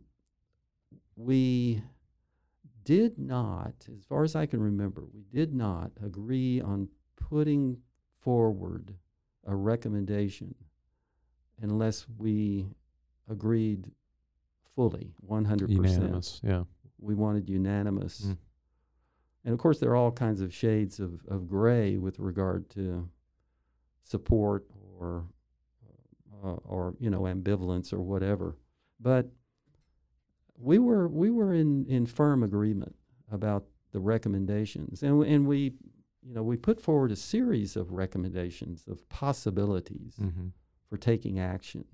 [1.16, 1.82] we
[2.84, 6.88] did not, as far as I can remember, we did not agree on
[7.18, 7.78] putting
[8.26, 8.92] forward
[9.46, 10.56] a recommendation
[11.62, 12.68] unless we
[13.30, 13.86] agreed
[14.76, 15.70] fully, 100%.
[15.70, 16.42] Unanimous.
[16.44, 16.64] Yeah.
[17.00, 18.22] We wanted unanimous.
[18.22, 18.38] Mm.
[19.46, 23.08] And of course, there are all kinds of shades of, of gray with regard to
[24.04, 24.66] support
[25.00, 25.26] or,
[26.44, 28.58] uh, or you know, ambivalence or whatever.
[29.00, 29.30] But
[30.58, 32.96] we were we were in, in firm agreement
[33.32, 35.74] about the recommendations, and and we
[36.28, 40.48] you know we put forward a series of recommendations of possibilities Mm-hmm.
[40.90, 41.86] for taking action.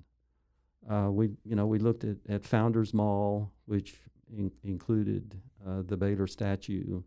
[0.89, 3.99] Uh, we, you know, we looked at, at Founders Mall, which
[4.35, 7.01] in, included uh, the Baylor statue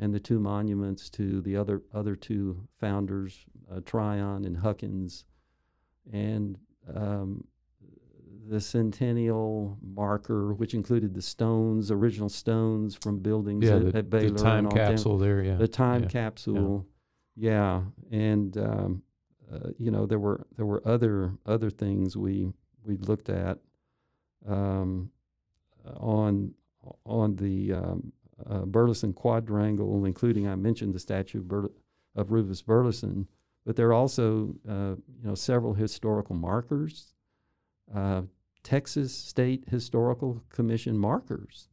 [0.00, 5.24] and the two monuments to the other other two founders, uh, Tryon and Huckins,
[6.12, 6.58] and
[6.92, 7.44] um,
[8.48, 13.76] the centennial marker, which included the stones, original stones from buildings Yeah.
[13.76, 14.30] at, The, at Baylor.
[14.30, 15.42] the time and all down- capsule there.
[15.42, 15.56] Yeah.
[15.56, 16.86] the time yeah, capsule
[17.36, 19.02] yeah, and um,
[19.50, 22.52] uh, you know there were there were other other things we
[22.84, 23.58] we looked at
[24.46, 25.10] um,
[25.96, 26.52] on
[27.06, 28.12] on the um,
[28.48, 31.72] uh, Burleson quadrangle including I mentioned the statue of, Bur-
[32.16, 33.28] of Rufus Burleson
[33.64, 37.14] but there are also uh, you know several historical markers
[37.94, 38.22] uh,
[38.62, 41.68] Texas State Historical Commission markers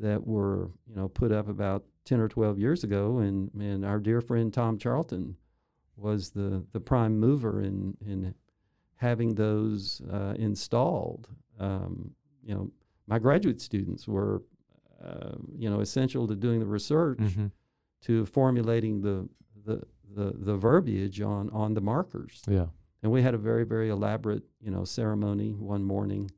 [0.00, 3.98] that were you know put up about 10 or 12 years ago and, and our
[4.00, 5.36] dear friend Tom Charlton
[5.96, 8.34] was the the prime mover in in
[8.96, 11.28] having those uh, installed.
[11.58, 12.12] Um,
[12.44, 12.70] you know,
[13.08, 14.42] my graduate students were,
[15.04, 17.46] uh, you know, essential to doing the research, Mm-hmm.
[18.02, 19.28] to formulating the,
[19.66, 19.82] the
[20.14, 22.42] the the verbiage on on the markers.
[22.48, 22.66] Yeah.
[23.02, 26.30] And we had a very very elaborate, you know, ceremony one morning,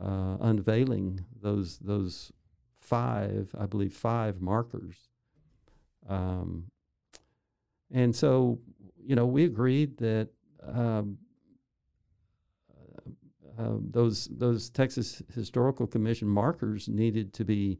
[0.00, 2.32] uh, unveiling those those
[2.80, 5.08] five, I believe, five markers.
[6.08, 6.70] Um,
[7.90, 8.60] and so,
[8.98, 10.28] you know, we agreed that
[10.62, 11.18] um,
[12.70, 17.78] uh, uh, those those Texas Historical Commission markers needed to be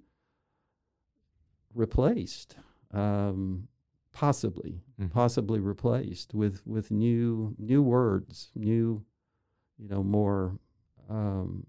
[1.75, 2.57] replaced,
[2.93, 3.69] um,
[4.19, 5.11] possibly, Mhm.
[5.11, 9.05] possibly replaced with with new new words, new,
[9.79, 10.59] you know, more
[11.09, 11.65] um,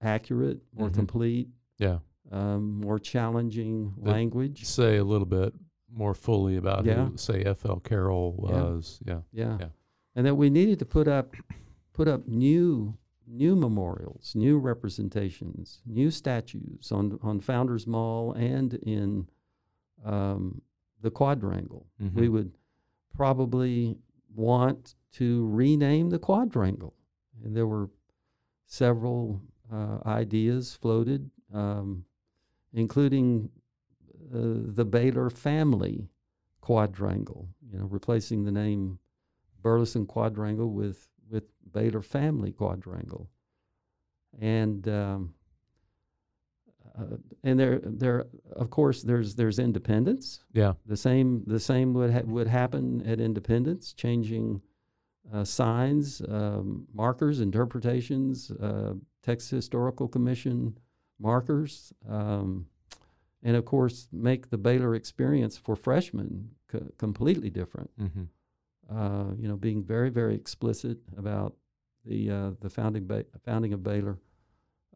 [0.00, 0.94] accurate, more Mhm.
[0.94, 1.98] complete, Yeah.
[2.30, 4.64] um, more challenging language.
[4.64, 5.52] Say a little bit
[5.92, 7.08] more fully about Yeah.
[7.08, 7.80] who, say, F.L.
[7.80, 8.62] Carroll Yeah.
[8.62, 9.00] was.
[9.04, 9.22] Yeah.
[9.32, 9.58] Yeah.
[9.60, 9.68] Yeah.
[10.14, 11.34] And that we needed to put up
[11.92, 12.94] put up new
[13.26, 19.28] new memorials, new representations, new statues on on Founders Mall and in
[20.04, 20.62] um,
[21.02, 21.86] the Quadrangle.
[21.98, 22.32] We Mhm.
[22.32, 22.58] would
[23.14, 23.98] probably
[24.34, 26.94] want to rename the Quadrangle,
[27.42, 27.90] and there were
[28.66, 29.40] several
[29.70, 32.04] uh, ideas floated, um,
[32.72, 33.50] including
[34.32, 36.08] uh, the Baylor family
[36.60, 38.98] quadrangle, you know, replacing the name
[39.62, 43.28] Burleson quadrangle with, with Baylor family quadrangle.
[44.38, 45.34] And, um,
[47.00, 48.26] uh, and there, there,
[48.56, 50.44] of course, there's, there's independence.
[50.52, 50.74] Yeah.
[50.86, 54.60] The same, the same would, ha- would happen at Independence, changing
[55.32, 60.78] uh, signs, um, markers, interpretations, uh, Texas Historical Commission
[61.18, 62.66] markers, um,
[63.42, 67.90] and of course, make the Baylor experience for freshmen co- completely different.
[67.98, 68.22] Mm-hmm.
[68.90, 71.54] Uh, you know, being very, very explicit about
[72.04, 74.18] the uh, the founding ba- founding of Baylor,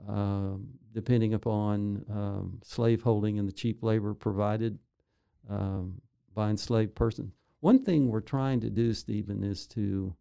[0.08, 4.78] um, depending upon um, slaveholding and the cheap labor provided
[5.48, 6.00] um,
[6.34, 7.32] by enslaved persons.
[7.60, 10.14] One thing we're trying to do, Stephen, is to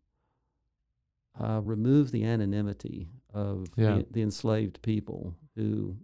[1.39, 3.97] uh, remove the anonymity of Yeah.
[3.97, 5.95] the, the enslaved people who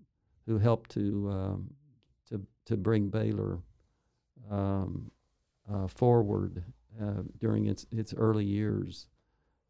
[0.45, 1.69] who helped to um,
[2.29, 3.59] to to bring Baylor
[4.49, 5.11] um,
[5.71, 6.63] uh, forward
[6.99, 9.07] uh, during its its early years,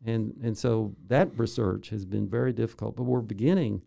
[0.06, 2.95] and and so that research has been very difficult.
[2.95, 3.82] But we're beginning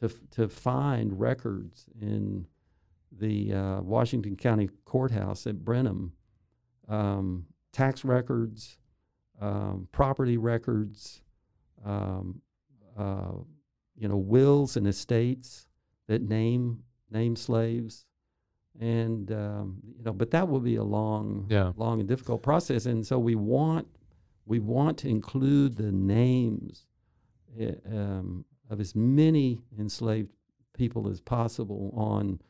[0.00, 2.46] to to find records in
[3.12, 6.12] the uh, Washington County Courthouse at Brenham,
[6.88, 8.78] um, tax records,
[9.40, 11.22] um, property records,
[11.84, 12.40] um,
[12.96, 13.32] uh,
[13.96, 15.66] you know, wills and estates
[16.06, 18.06] that name name slaves,
[18.78, 21.72] and um, you know, but that will be a long, Yeah.
[21.76, 22.86] long and difficult process.
[22.86, 23.86] And so we want
[24.46, 26.86] we want to include the names
[27.58, 30.30] eh, um, of as many enslaved
[30.72, 32.40] people as possible on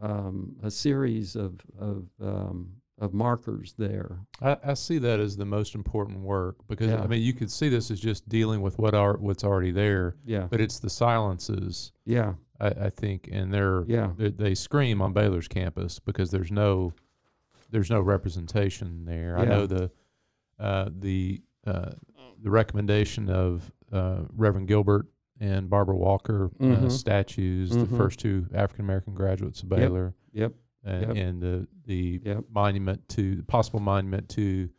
[0.00, 4.18] um, a series of of um, of markers there.
[4.40, 7.02] I, I see that as the most important work because Yeah.
[7.02, 10.16] I mean you could see this as just dealing with what are what's already there,
[10.24, 15.02] Yeah, but it's the silences yeah, I, I think, and they're yeah, they, they scream
[15.02, 16.92] on Baylor's campus because there's no
[17.70, 19.38] there's no representation there.
[19.38, 19.90] I know the
[20.60, 21.92] uh, the uh,
[22.42, 25.06] the recommendation of uh, Reverend Gilbert
[25.40, 26.90] and Barbara Walker uh, Mhm.
[26.90, 27.88] statues, Mhm.
[27.88, 30.54] the first two African American graduates of Baylor, yep,
[30.86, 31.16] uh, Yep.
[31.16, 34.70] and the the yep, monument to possible monument to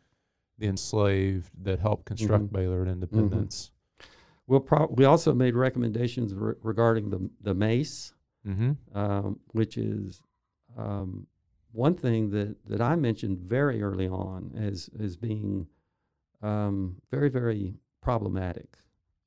[0.58, 2.52] the enslaved that helped construct Mhm.
[2.52, 3.70] Baylor at Independence.
[4.46, 8.12] We'll pro- we also made recommendations re- regarding the the mace,
[8.46, 8.72] Mm-hmm.
[8.96, 10.22] um, which is
[10.76, 11.26] um,
[11.72, 15.66] one thing that, that I mentioned very early on as as being
[16.42, 18.78] um, very very problematic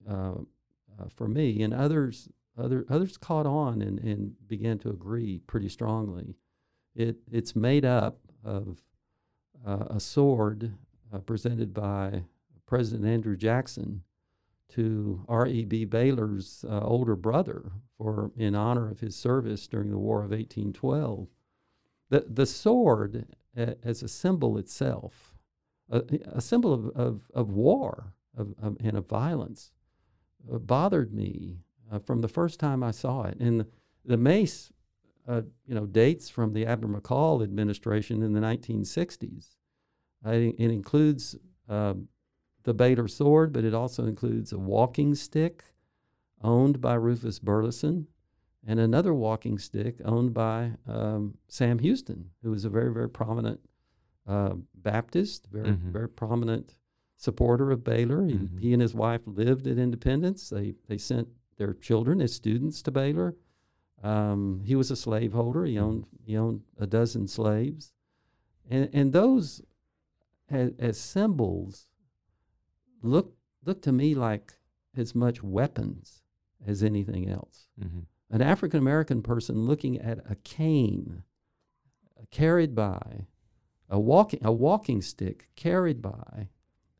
[0.07, 0.35] uh,
[0.99, 5.69] uh, for me, and others other others caught on and, and began to agree pretty
[5.69, 6.35] strongly.
[6.95, 8.79] It it's made up of
[9.65, 10.73] uh, a sword
[11.13, 12.23] uh, presented by
[12.65, 14.03] President Andrew Jackson
[14.69, 15.85] to R.E.B.
[15.85, 21.27] Baylor's uh, older brother for in honor of his service during the War of 1812.
[22.09, 23.25] The the sword
[23.55, 25.33] a, as a symbol itself,
[25.89, 29.71] a, a symbol of, of, of war of, of, and of violence,
[30.47, 31.59] bothered me
[31.91, 33.37] uh, from the first time I saw it.
[33.39, 33.67] And the,
[34.05, 34.71] the mace,
[35.27, 39.55] uh, you know, dates from the Abner McCall administration in the 1960s.
[40.23, 41.35] I, it includes
[41.67, 42.07] um,
[42.63, 45.63] the Baylor sword, but it also includes a walking stick
[46.41, 48.07] owned by Rufus Burleson
[48.65, 53.59] and another walking stick owned by um, Sam Houston, who was a very, very prominent
[54.27, 55.91] uh, Baptist, very Mhm.
[55.91, 56.75] very prominent
[57.21, 58.23] supporter of Baylor.
[58.25, 58.59] He, Mhm.
[58.59, 60.49] he and his wife lived at Independence.
[60.49, 63.35] They they sent their children as students to Baylor.
[64.01, 65.65] Um, he was a slaveholder.
[65.65, 67.91] He owned he owned a dozen slaves,
[68.69, 69.61] and and those
[70.49, 71.89] as, as symbols
[73.01, 74.53] look look to me like
[74.95, 76.23] as much weapons
[76.65, 77.99] as anything else Mm-hmm.
[78.29, 81.23] an African American person looking at a cane
[82.31, 83.27] carried by
[83.89, 86.49] a walking a walking stick carried by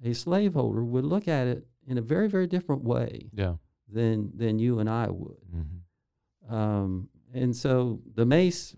[0.04, 3.56] a slaveholder would look at it in a very very different way Yeah.
[3.88, 5.42] than than you and I would.
[5.56, 6.54] Mm-hmm.
[6.54, 8.76] Um, and so the mace,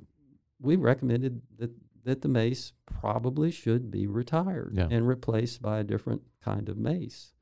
[0.60, 1.72] we recommended that
[2.04, 4.88] that the mace probably should be retired Yeah.
[4.90, 7.34] and replaced by a different kind of mace.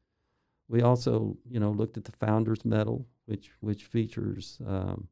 [0.68, 5.08] We also, you know, looked at the Founders Medal, which which features um,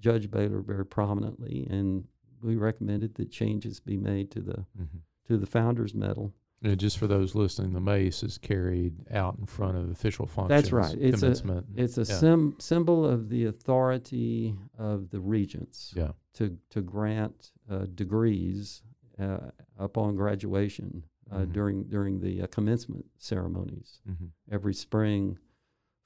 [0.00, 2.06] Judge Baylor very prominently, and
[2.42, 4.98] we recommended that changes be made to the Mm-hmm.
[5.28, 6.34] to the Founders Medal.
[6.62, 10.48] And just for those listening, the mace is carried out in front of official functions.
[10.62, 10.94] That's right.
[11.00, 12.18] It's a- It's a Yeah.
[12.18, 15.92] sim- symbol of the authority of the regents.
[15.96, 16.12] Yeah.
[16.34, 18.82] to to grant uh, degrees
[19.18, 21.52] uh, upon graduation uh, Mhm.
[21.52, 24.26] during during the uh, commencement ceremonies Mm-hmm.
[24.50, 25.38] every spring,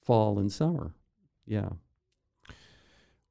[0.01, 0.95] fall, and summer.
[1.47, 1.71] Yeah.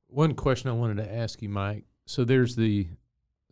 [0.08, 1.86] One question I wanted to ask you, Mike.
[2.06, 2.88] So there's the,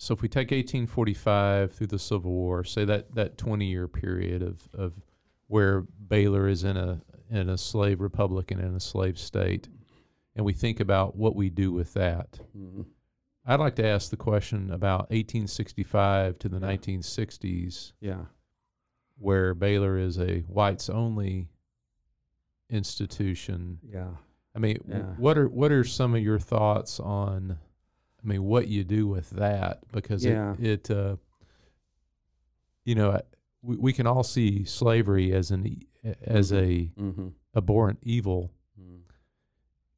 [0.01, 4.41] so if we take 1845 through the Civil War, say that that 20 year period
[4.41, 4.93] of of
[5.45, 9.69] where Baylor is in a in a slave republic and in a slave state,
[10.35, 12.39] and we think about what we do with that.
[12.57, 12.85] Mhm.
[13.45, 16.65] I'd like to ask the question about 1865 to the Yeah.
[16.67, 18.25] 1960s, Yeah.
[19.19, 21.47] where Baylor is a whites only
[22.69, 23.79] institution.
[23.83, 24.15] Yeah.
[24.55, 25.13] I mean, Yeah.
[25.17, 27.59] what are what are some of your thoughts on?
[28.23, 30.53] I mean, what you do with that because Yeah.
[30.59, 31.15] it, it uh,
[32.85, 33.19] you know,
[33.61, 35.81] we, we can all see slavery as an
[36.23, 37.27] as a Mm-hmm.
[37.55, 38.51] abhorrent evil.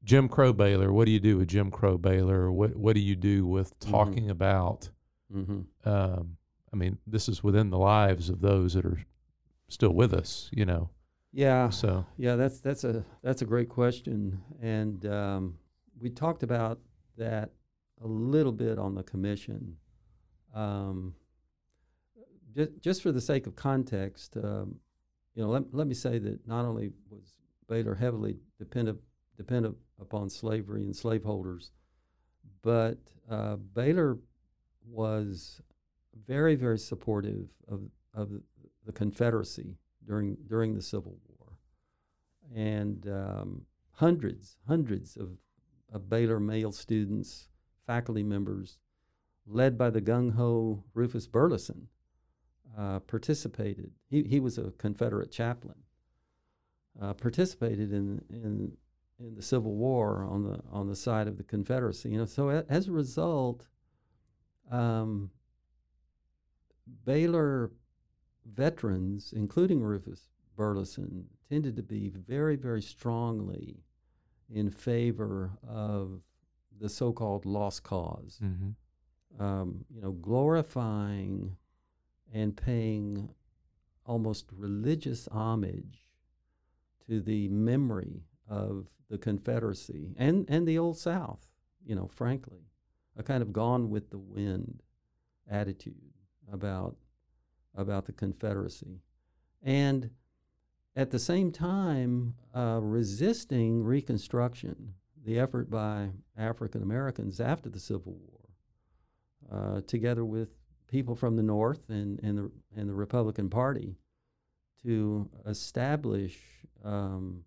[0.03, 2.51] Jim Crow Baylor, what do you do with Jim Crow Baylor?
[2.51, 3.89] What what do you do with Mhm.
[3.91, 4.89] talking about?
[5.34, 5.61] Mm-hmm.
[5.89, 6.36] Um,
[6.74, 8.99] I mean, this is within the lives of those that are
[9.69, 10.89] still with us, you know.
[11.32, 11.69] Yeah.
[11.69, 15.57] So Yeah, that's that's a that's a great question, and um,
[16.01, 16.80] we talked about
[17.17, 17.51] that
[18.01, 19.77] a little bit on the commission.
[20.53, 21.15] Um,
[22.55, 24.75] just just for the sake of context, um,
[25.35, 27.33] you know, let, let me say that not only was
[27.67, 28.99] Baylor heavily dependent
[29.37, 31.71] dependent upon slavery and slaveholders,
[32.61, 34.17] but uh, Baylor
[34.85, 35.61] was
[36.27, 37.81] very very supportive of
[38.13, 38.29] of
[38.85, 41.57] the Confederacy during during the Civil War,
[42.55, 45.29] and um, hundreds hundreds of,
[45.91, 47.47] of Baylor male students,
[47.86, 48.77] faculty members,
[49.45, 51.88] led by the gung ho Rufus Burleson,
[52.77, 53.91] uh, participated.
[54.09, 55.77] He he was a Confederate chaplain.
[57.01, 58.71] Uh, participated in in
[59.19, 62.09] in the Civil War on the on the side of the Confederacy.
[62.09, 63.67] You know, so a, as a result,
[64.71, 65.31] um,
[67.05, 67.71] Baylor
[68.45, 73.84] veterans, including Rufus Burleson, tended to be very, very strongly
[74.49, 76.21] in favor of
[76.80, 78.39] the so-called lost cause.
[78.41, 78.76] mhm.
[79.39, 81.57] Um, you know, glorifying
[82.32, 83.30] and paying
[84.05, 86.03] almost religious homage
[87.07, 91.47] to the memory of the Confederacy and, and the Old South,
[91.84, 92.69] you know, frankly,
[93.17, 94.84] a kind of gone with the wind
[95.49, 96.13] attitude
[96.51, 96.95] about
[97.76, 99.01] about the Confederacy.
[99.63, 100.11] And
[100.95, 104.93] at the same time, uh, resisting Reconstruction,
[105.26, 108.39] the effort by African Americans after the Civil War,
[109.51, 110.49] uh, together with
[110.88, 113.95] people from the North and, and, the, and the Republican Party,
[114.84, 116.38] to establish
[116.84, 117.43] um,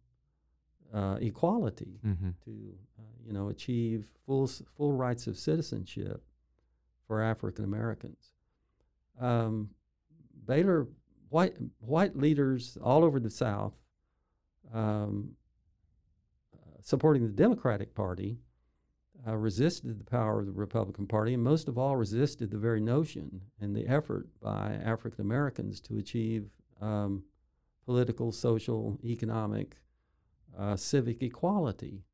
[0.94, 2.34] uh, equality, Mhm.
[2.44, 6.24] to uh, you know achieve full full rights of citizenship
[7.06, 8.32] for African Americans.
[9.20, 9.70] Um,
[10.46, 10.86] Baylor
[11.28, 13.74] white white leaders all over the South,
[14.72, 15.36] um,
[16.86, 18.38] supporting the Democratic Party,
[19.26, 22.80] uh, resisted the power of the Republican Party, and most of all resisted the very
[22.80, 26.48] notion and the effort by African Americans to achieve
[26.80, 27.24] um,
[27.84, 29.78] political, social, economic,
[30.56, 32.04] uh, civic equality,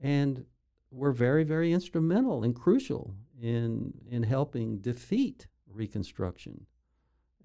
[0.00, 0.46] and
[0.90, 6.66] were very, very instrumental and crucial in in helping defeat Reconstruction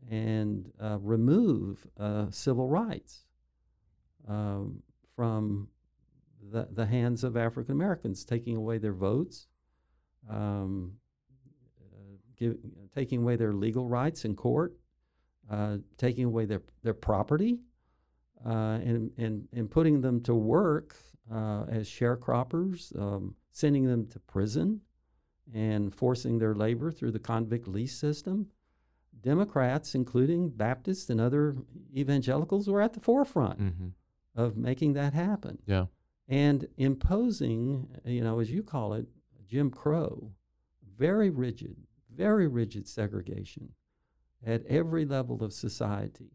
[0.09, 3.25] and uh, remove uh, civil rights
[4.27, 4.81] um,
[5.15, 5.67] from
[6.51, 9.47] the, the hands of African Americans, taking away their votes,
[10.29, 10.93] um,
[11.81, 12.57] uh, give,
[12.93, 14.73] taking away their legal rights in court,
[15.49, 17.59] uh, taking away their, their property,
[18.45, 20.95] uh, and, and, and putting them to work
[21.33, 24.81] uh, as sharecroppers, um, sending them to prison,
[25.53, 28.47] and forcing their labor through the convict lease system.
[29.21, 31.55] Democrats, including Baptists and other
[31.95, 33.87] evangelicals, were at the forefront Mm-hmm.
[34.35, 35.85] of making that happen Yeah.
[36.27, 39.05] And imposing, you know, as you call it,
[39.47, 40.31] Jim Crow,
[40.97, 41.75] very rigid,
[42.15, 43.69] very rigid segregation
[44.45, 46.31] at every level of society,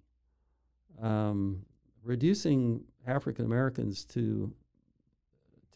[1.00, 1.64] um,
[2.02, 4.52] reducing African Americans to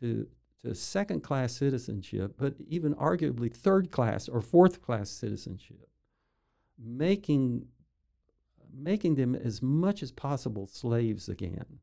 [0.00, 0.26] to
[0.62, 5.88] to second class citizenship, but even arguably third class or fourth class citizenship,
[6.78, 7.66] making
[8.72, 11.80] making them as much as possible slaves again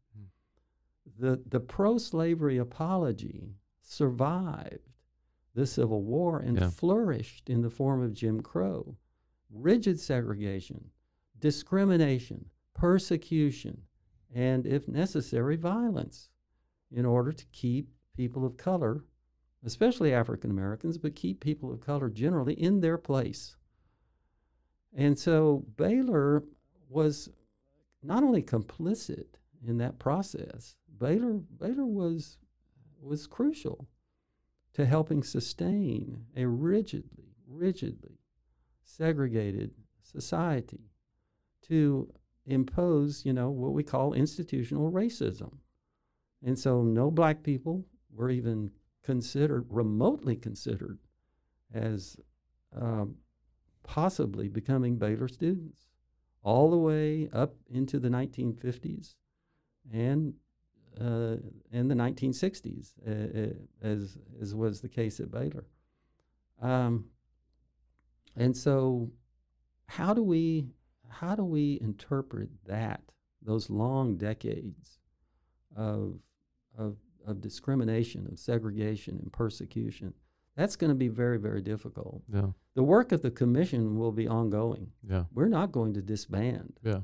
[1.17, 4.89] the, the pro slavery apology survived
[5.53, 6.69] the Civil War and Yeah.
[6.69, 8.97] flourished in the form of Jim Crow.
[9.49, 10.91] Rigid segregation,
[11.39, 13.81] discrimination, persecution,
[14.33, 16.29] and if necessary, violence
[16.89, 19.03] in order to keep people of color,
[19.63, 23.57] especially African Americans, but keep people of color generally in their place.
[24.93, 26.43] And so Baylor
[26.87, 27.29] was
[28.01, 29.35] not only complicit
[29.67, 32.37] in that process, Baylor Baylor was
[33.01, 33.87] was crucial
[34.73, 38.19] to helping sustain a rigidly, rigidly
[38.83, 39.71] segregated
[40.03, 40.91] society
[41.63, 42.11] to
[42.45, 45.51] impose, you know, what we call institutional racism.
[46.43, 48.71] And so no black people were even
[49.03, 50.99] considered, remotely considered,
[51.73, 52.17] as
[52.75, 53.15] um,
[53.83, 55.87] possibly becoming Baylor students,
[56.43, 59.15] all the way up into the 1950s
[59.91, 60.33] and
[60.99, 61.37] uh,
[61.71, 65.65] in the 1960s, uh, uh, as as was the case at Baylor.
[66.61, 67.05] Um,
[68.35, 69.11] and so,
[69.87, 70.67] how do we
[71.09, 73.01] how do we interpret that
[73.41, 74.99] those long decades
[75.75, 76.19] of
[76.77, 80.13] of of discrimination, of segregation, and persecution?
[80.55, 82.21] That's going to be very very difficult.
[82.31, 82.47] Yeah.
[82.75, 84.91] The work of the commission will be ongoing.
[85.09, 85.23] Yeah.
[85.33, 87.01] We're not going to disband Yeah.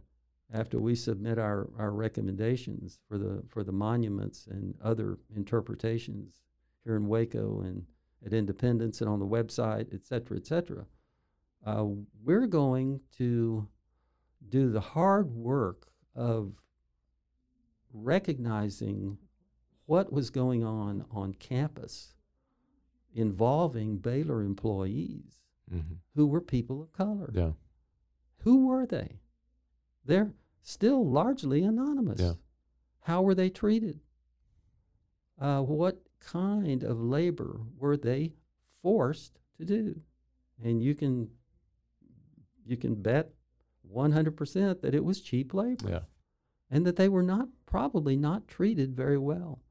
[0.53, 6.39] After we submit our, our recommendations for the for the monuments and other interpretations
[6.83, 7.83] here in Waco and
[8.25, 10.85] at Independence and on the website, et cetera, et cetera.
[11.65, 11.85] Uh,
[12.23, 13.67] we're going to
[14.49, 16.53] do the hard work of
[17.93, 19.17] recognizing
[19.85, 22.13] what was going on on campus
[23.13, 25.33] involving Baylor employees
[25.69, 25.95] Mm-hmm.
[26.15, 27.29] who were people of color.
[27.35, 27.51] Yeah.
[28.43, 29.19] Who were they?
[30.07, 30.33] They're
[30.63, 32.19] still largely anonymous.
[32.19, 32.33] Yeah.
[33.01, 33.99] How were they treated?
[35.39, 38.33] Uh, what kind of labor were they
[38.81, 39.99] forced to do?
[40.63, 41.29] And you can
[42.65, 43.29] you can bet
[43.93, 45.99] 100% that it was cheap labor Yeah.
[46.69, 49.61] and that they were not probably not treated very well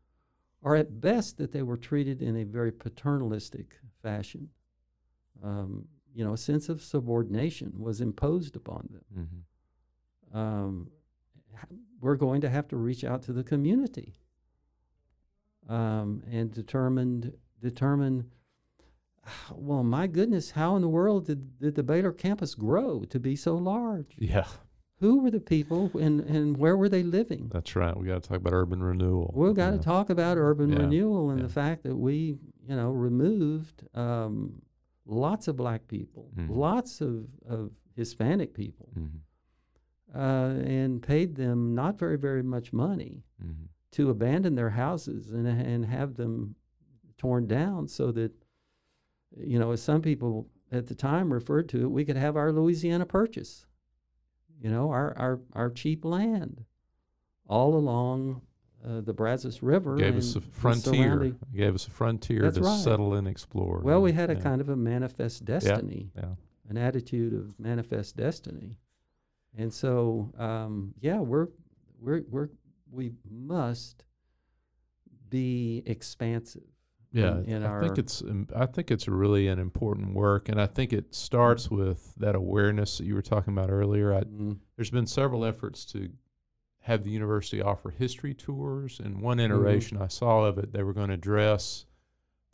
[0.62, 4.49] or at best that they were treated in a very paternalistic fashion
[5.45, 9.41] um, you know a sense of subordination was imposed upon them Mm-hmm.
[10.35, 10.89] Um,
[12.01, 14.14] we're going to have to reach out to the community
[15.68, 18.27] um, and determine determine
[19.55, 23.35] well my goodness how in the world did, did the Baylor campus grow to be
[23.37, 24.47] so large Yeah.
[25.01, 27.97] who were the people and, and where were they living That's right.
[27.97, 29.33] We got to talk about urban renewal.
[29.37, 29.79] We've got yeah.
[29.79, 31.47] to talk about urban Yeah, renewal and yeah.
[31.47, 32.37] the fact that we,
[32.68, 34.62] you know, removed um,
[35.07, 36.49] lots of black people, Mhm.
[36.51, 39.20] lots of, of Hispanic people, Mhm.
[40.17, 43.69] Uh, and paid them not very, very much money Mhm.
[43.93, 46.55] to abandon their houses and, and have them
[47.19, 48.33] torn down so that,
[49.37, 52.53] you know, as some people at the time referred to it, we could have our
[52.53, 53.67] Louisiana Purchase,
[54.61, 56.64] you know, our, our, our cheap land
[57.47, 58.41] all along
[58.85, 59.97] uh, the Brazos River.
[59.97, 61.35] Gave us a frontier.
[61.55, 62.81] Gave us a frontier That's to right.
[62.81, 63.81] settle and explore.
[63.83, 64.41] Well, we had a yeah.
[64.41, 66.35] kind of a manifest destiny, Yeah.
[66.69, 68.77] an attitude of manifest destiny,
[69.57, 71.48] and so um, yeah, we're
[72.00, 72.48] we're we're
[72.90, 74.04] we must
[75.28, 76.62] be expansive.
[77.12, 78.22] Yeah, in, in I think it's
[78.54, 82.98] I think it's really an important work, and I think it starts with that awareness
[82.98, 84.12] that you were talking about earlier.
[84.14, 86.11] I, Mm, there's been several efforts to
[86.80, 89.86] have the university offer history tours, and one Mm-hmm.
[89.86, 91.86] iteration I saw of it, they were going to dress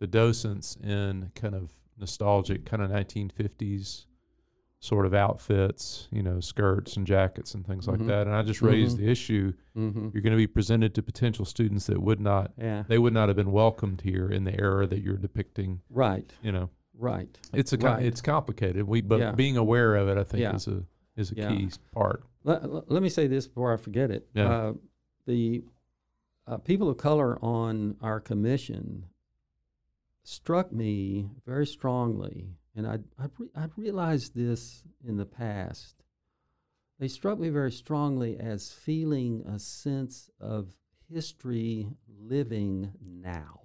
[0.00, 4.06] the docents in kind of nostalgic, kind of 1950s
[4.82, 7.98] sort of outfits, you know, skirts and jackets and things Mhm.
[7.98, 8.26] like that.
[8.26, 9.00] And I just raised Mhm.
[9.02, 12.82] the issue: hmm you're going to be presented to potential students that would not Yeah,
[12.88, 16.34] they would not have been welcomed here in the era that you're depicting, right.
[16.42, 16.68] you know.
[16.98, 17.38] Right.
[17.54, 18.04] It's a Right.
[18.04, 18.82] it's complicated.
[18.88, 19.32] We but Yeah.
[19.32, 20.56] being aware of it, I think, Yeah.
[20.56, 22.24] is a is a key part.
[22.42, 24.28] Let, let- let me say this before I forget it.
[24.34, 24.48] Yeah.
[24.50, 24.72] Uh,
[25.26, 25.62] the
[26.48, 29.04] uh, people of color on our commission
[30.24, 36.02] struck me very strongly, and I'd, I'd, re- I'd realized this in the past.
[36.98, 40.68] They struck me very strongly as feeling a sense of
[41.12, 43.60] history living now.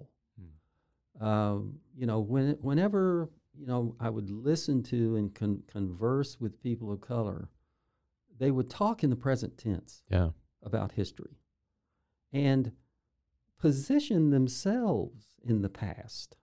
[1.20, 3.28] Um, you know, when, whenever
[3.58, 7.48] you know I would listen to and con- converse with people of color,
[8.38, 10.30] they would talk in the present tense Yeah.
[10.62, 11.38] about history
[12.32, 12.70] and
[13.58, 16.36] position themselves in the past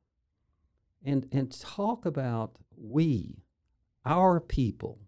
[1.06, 3.44] and and talk about we
[4.06, 5.00] our people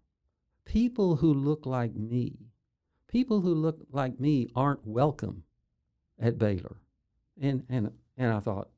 [0.68, 2.36] people who look like me.
[3.08, 5.42] People who look like me aren't welcome
[6.20, 6.76] at Baylor.
[7.40, 8.68] And and and I thought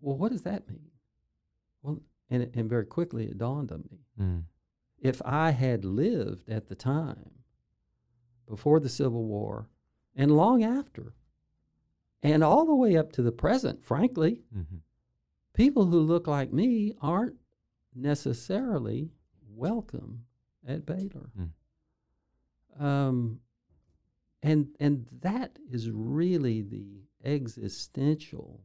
[0.00, 0.90] well what does that mean?
[1.82, 3.98] Well and and very quickly it dawned on me.
[4.20, 4.44] Mm.
[4.98, 7.30] if I had lived at the time
[8.48, 9.68] before the Civil War
[10.14, 11.14] and long after,
[12.22, 14.76] and all the way up to the present, frankly, hmm
[15.54, 17.36] people who look like me aren't
[17.94, 19.10] necessarily
[19.48, 20.24] welcome
[20.66, 21.30] at Baylor.
[22.78, 23.40] Um,
[24.42, 28.60] and and that is really the existential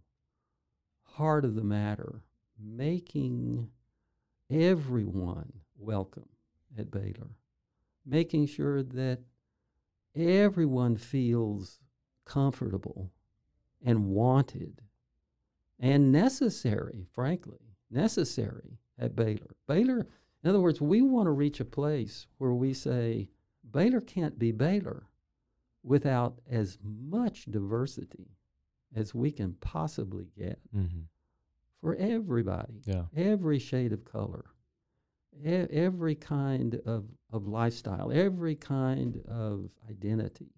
[1.04, 2.22] heart of the matter,
[2.60, 3.70] making
[4.50, 6.28] everyone welcome
[6.78, 7.30] at Baylor,
[8.06, 9.20] making sure that
[10.16, 11.80] everyone feels
[12.26, 13.12] comfortable
[13.86, 14.82] and wanted
[15.80, 17.60] and necessary, frankly,
[17.90, 19.56] necessary at Baylor.
[19.68, 20.08] Baylor,
[20.44, 23.30] in other words, we want to reach a place where we say
[23.72, 25.08] Baylor can't be Baylor
[25.84, 28.28] without as much diversity
[28.96, 30.86] as we can possibly get hmm
[31.82, 33.06] for everybody Yeah.
[33.16, 34.44] every shade of color,
[35.42, 40.52] e- every kind of, of lifestyle, every kind of identity,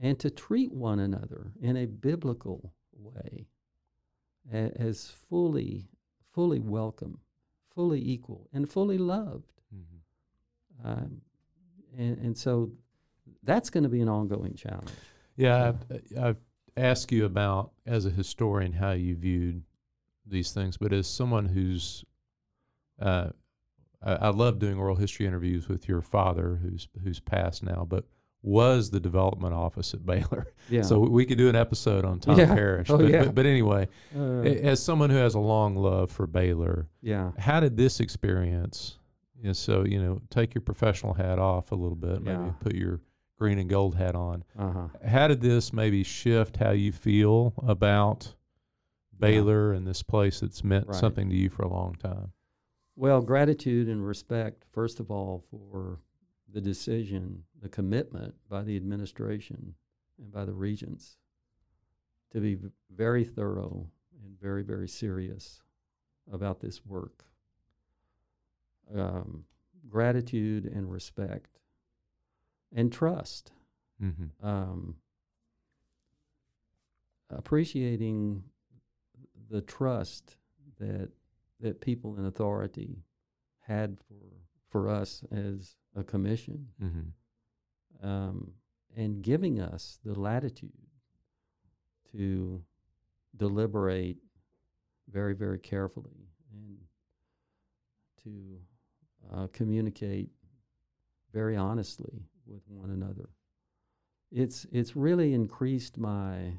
[0.00, 3.46] and to treat one another in a biblical way
[4.52, 5.88] as fully,
[6.32, 7.18] fully welcome,
[7.74, 9.62] fully equal, and fully loved.
[9.72, 11.20] hmm Um,
[11.96, 12.72] and, and so
[13.42, 14.90] that's going to be an ongoing challenge.
[15.36, 16.36] Yeah, I've, I've
[16.76, 19.62] asked you about as a historian how you viewed
[20.26, 22.04] these things, but as someone who's,
[23.00, 23.28] uh,
[24.02, 28.04] I, I love doing oral history interviews with your father, who's who's passed now, but
[28.46, 30.46] was the development office at Baylor.
[30.68, 30.82] Yeah.
[30.82, 32.46] So we could do an episode on Tom Yeah.
[32.54, 32.90] Parrish.
[32.90, 33.24] Oh, but, yeah.
[33.24, 37.32] but, but anyway, Uh, as someone who has a long love for Baylor, yeah.
[37.38, 38.98] how did this experience?
[39.38, 42.52] You know, so you know, take your professional hat off a little bit, maybe Yeah.
[42.60, 43.00] put your
[43.38, 44.88] green and gold hat on Uh huh.
[45.06, 48.34] how did this maybe shift how you feel about
[49.18, 50.96] Baylor and this place that's meant Right.
[50.96, 52.32] something to you for a long time?
[52.96, 55.98] Well, gratitude and respect, first of all, for
[56.54, 59.74] the decision, the commitment by the administration
[60.18, 61.16] and by the regents
[62.30, 62.56] to be
[62.94, 63.88] very thorough
[64.22, 65.60] and very, very serious
[66.32, 67.24] about this work.
[68.96, 69.44] Um,
[69.88, 71.58] gratitude and respect
[72.72, 73.50] and trust.
[74.00, 74.46] Mm-hmm.
[74.46, 74.94] Um,
[77.30, 78.44] appreciating
[79.50, 80.36] the trust
[80.78, 81.10] that
[81.60, 83.02] that people in authority
[83.60, 84.36] had for
[84.68, 88.06] for us as a commission, Mm-hmm.
[88.06, 88.52] um,
[88.96, 90.72] and giving us the latitude
[92.12, 92.62] to
[93.36, 94.18] deliberate
[95.10, 96.78] very very carefully and
[98.22, 98.58] to
[99.32, 100.30] uh, communicate
[101.32, 103.28] very honestly with one another.
[104.30, 106.54] It's it's really increased my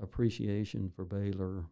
[0.00, 1.64] appreciation for Baylor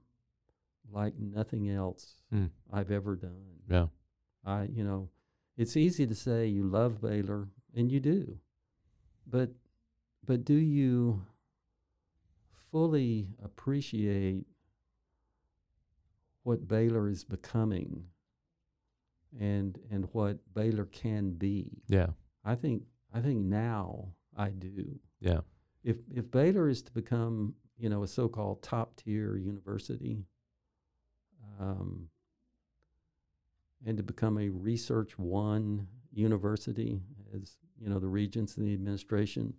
[0.91, 2.51] like nothing else Mm.
[2.73, 3.45] I've ever done.
[3.71, 3.87] Yeah.
[4.45, 5.09] I, you know,
[5.59, 8.39] it's easy to say you love Baylor, and you do,
[9.27, 9.51] but
[10.25, 11.23] but do you
[12.71, 14.47] fully appreciate
[16.45, 18.05] what Baylor is becoming,
[19.39, 21.83] and and what Baylor can be?
[21.89, 22.09] Yeah.
[22.45, 24.99] I think I think now I do.
[25.21, 25.41] Yeah.
[25.83, 30.25] If if Baylor is to become, you know, a so-called top tier university,
[31.61, 32.09] um,
[33.87, 37.01] and to become a research one university,
[37.35, 39.55] as you know, the regents and the administration,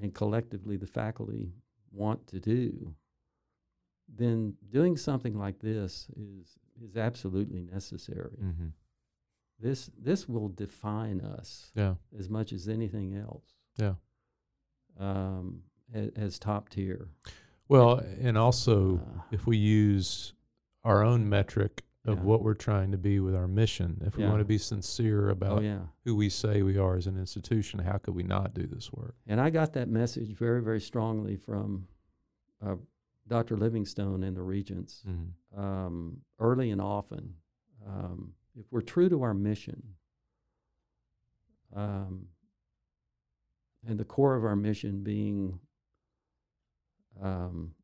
[0.00, 1.52] and collectively the faculty
[1.92, 2.94] want to do,
[4.08, 8.36] then doing something like this is is absolutely necessary.
[8.42, 8.66] Mm-hmm.
[9.60, 11.94] This this will define us Yeah.
[12.18, 13.46] as much as anything else.
[13.76, 13.94] Yeah.
[14.98, 15.62] Um,
[15.92, 17.08] as, as top tier.
[17.68, 20.34] Well, and also Uh, if we use
[20.84, 22.24] our own metric of Yeah.
[22.24, 24.00] what we're trying to be with our mission.
[24.04, 24.30] If we Yeah.
[24.30, 25.86] want to be sincere Oh about yeah.
[26.04, 29.14] who we say we are as an institution, how could we not do this work?
[29.26, 31.88] And I got that message very, very strongly from
[32.60, 32.76] uh,
[33.26, 33.56] Dr.
[33.56, 35.58] Livingstone and the Regents Mm-hmm.
[35.60, 37.36] um, early and often.
[37.86, 39.96] Um, if we're true to our mission,
[41.74, 42.28] um,
[43.86, 45.58] and the core of our mission being
[47.20, 47.74] um,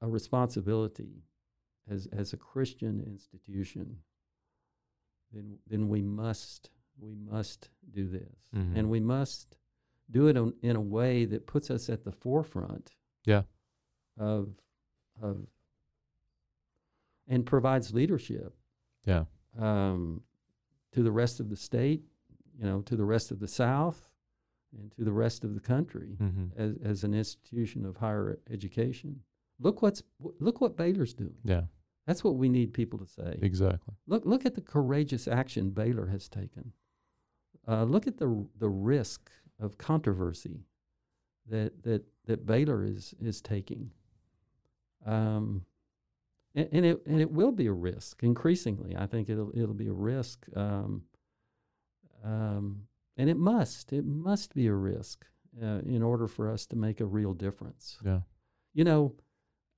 [0.00, 1.22] a responsibility
[1.88, 3.96] as, as a Christian institution,
[5.32, 8.74] then, then we must we must do this, Mhm.
[8.76, 9.58] and we must
[10.10, 12.94] do it on, in a way that puts us at the forefront
[13.26, 13.42] Yeah.
[14.16, 14.54] of
[15.20, 15.46] of
[17.26, 18.56] and provides leadership
[19.04, 19.24] Yeah.
[19.58, 20.22] um,
[20.92, 22.02] to the rest of the state,
[22.58, 24.08] you know, to the rest of the South,
[24.72, 26.46] and to the rest of the country Mm-hmm.
[26.56, 29.22] as, as an institution of higher education.
[29.58, 31.36] Look what's look what Baylor's doing.
[31.44, 31.66] Yeah.
[32.06, 33.38] That's what we need people to say.
[33.42, 33.94] Exactly.
[34.06, 36.72] Look look at the courageous action Baylor has taken.
[37.66, 40.64] Uh, look at the the risk of controversy
[41.48, 43.90] that that that Baylor is is taking.
[45.04, 45.64] Um,
[46.54, 48.96] and, and it and it will be a risk increasingly.
[48.96, 50.46] I think it'll it'll be a risk.
[50.54, 51.02] Um,
[52.24, 52.82] um,
[53.16, 55.26] and it must it must be a risk
[55.62, 58.20] uh, in order for us to make a real difference Yeah.
[58.74, 59.14] you know,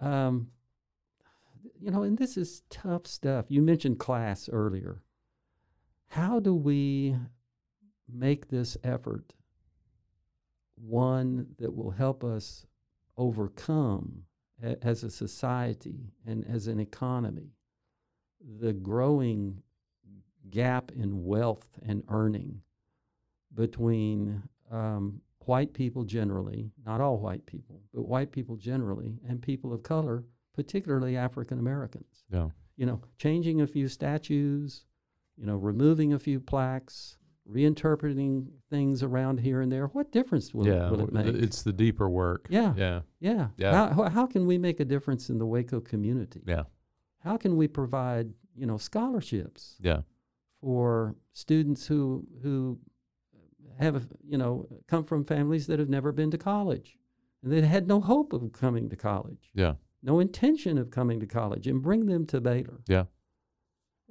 [0.00, 0.48] um,
[1.80, 3.46] you know, and this is tough stuff.
[3.48, 5.02] You mentioned class earlier.
[6.08, 7.16] How do we
[8.12, 9.34] make this effort
[10.76, 12.66] one that will help us
[13.16, 14.22] overcome
[14.62, 17.52] a- as a society and as an economy
[18.60, 19.62] the growing
[20.50, 22.60] gap in wealth and earning
[23.54, 29.72] between um, white people generally, not all white people, but white people generally, and people
[29.72, 30.24] of color,
[30.58, 32.24] particularly African Americans.
[32.32, 32.48] Yeah.
[32.76, 34.84] You know, changing a few statues,
[35.36, 37.16] you know, removing a few plaques,
[37.48, 39.86] reinterpreting things around here and there.
[39.86, 40.90] What difference will, yeah.
[40.90, 41.26] will it make?
[41.26, 42.48] It's the deeper work.
[42.50, 42.74] Yeah.
[42.76, 43.00] Yeah.
[43.20, 43.48] yeah.
[43.56, 43.72] Yeah.
[43.72, 46.42] How, how- how can we make a difference in the Waco community?
[46.44, 46.64] Yeah.
[47.20, 50.00] How can we provide, you know, scholarships Yeah.
[50.60, 52.78] for students who who
[53.78, 56.98] have you know come from families that have never been to college
[57.44, 59.74] and that had no hope of coming to college Yeah.
[60.02, 63.04] No intention of coming to college and bring them to Baylor Yeah.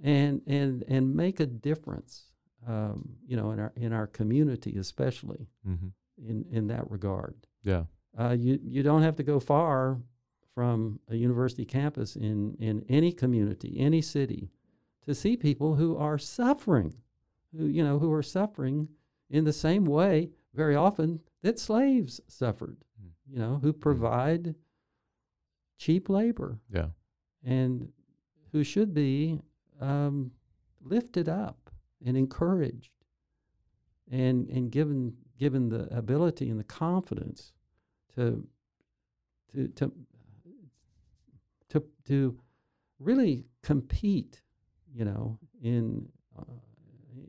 [0.04, 2.26] and and and make a difference
[2.68, 5.88] um, you know in our in our community especially Mm-hmm.
[6.30, 7.84] in in that regard Yeah.
[8.18, 10.00] uh, you you don't have to go far
[10.56, 14.50] from a university campus in in any community, any city,
[15.06, 16.94] to see people who are suffering,
[17.56, 18.88] who you know who are suffering
[19.30, 22.78] in the same way very often that slaves suffered.
[23.00, 23.10] Mm.
[23.34, 24.56] You know who provide
[25.78, 26.88] cheap labor Yeah.
[27.44, 27.92] and
[28.52, 29.40] who should be
[29.80, 30.32] um,
[30.82, 31.70] lifted up
[32.06, 32.92] and encouraged
[34.10, 37.54] and and given given the ability and the confidence
[38.16, 38.48] to
[39.54, 39.92] to to
[41.70, 42.40] to to
[43.00, 44.42] really compete
[44.94, 46.08] you know in
[46.38, 46.44] uh,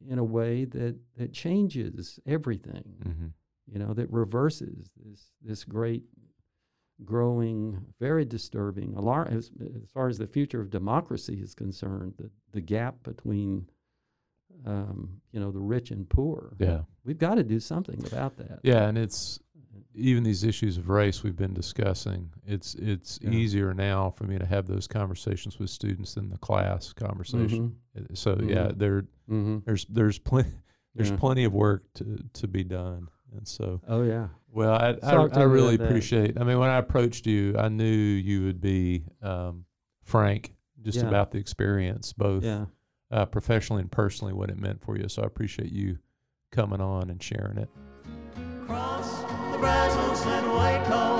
[0.09, 3.27] in a way that that changes everything Mm-hmm.
[3.73, 6.05] you know, that reverses this this great,
[7.05, 9.51] growing, very disturbing alarm as,
[9.83, 12.15] as far as the future of democracy is concerned.
[12.19, 13.69] The the gap between,
[14.67, 16.55] um, you know, the rich and poor.
[16.59, 16.83] Yeah.
[17.05, 18.61] we've got to do something about that.
[18.62, 18.89] Yeah.
[18.89, 19.39] And it's
[19.95, 22.31] even these issues of race we've been discussing.
[22.47, 23.31] It's it's Yeah.
[23.31, 27.77] easier now for me to have those conversations with students than the class conversation.
[27.97, 28.79] Uh, So yeah, Mhm.
[28.79, 29.59] there Mm-hmm.
[29.66, 30.51] there's there's plenty
[30.95, 31.16] there's Yeah.
[31.16, 33.09] plenty of work to to be done.
[33.37, 34.29] And so Oh yeah.
[34.53, 35.91] Well, I I, I really about that.
[35.91, 36.41] appreciate.
[36.41, 39.65] I mean, when I approached you, I knew you would be um,
[40.05, 41.09] frank just Yeah.
[41.09, 42.66] about the experience, both Yeah.
[43.11, 45.09] uh, professionally and personally, what it meant for you.
[45.09, 45.99] So I appreciate you
[46.51, 47.69] coming on and sharing it.
[48.66, 49.23] Cross
[49.53, 51.16] the Brazos and Waco,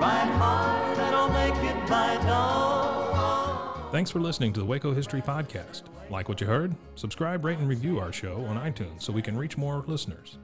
[0.00, 3.92] ride hard and I'll make it by dawn.
[3.92, 5.82] Thanks for listening to the Waco History Podcast.
[6.10, 6.74] Like what you heard?
[6.94, 10.38] Subscribe, rate, and review our show on iTunes so we can reach more listeners.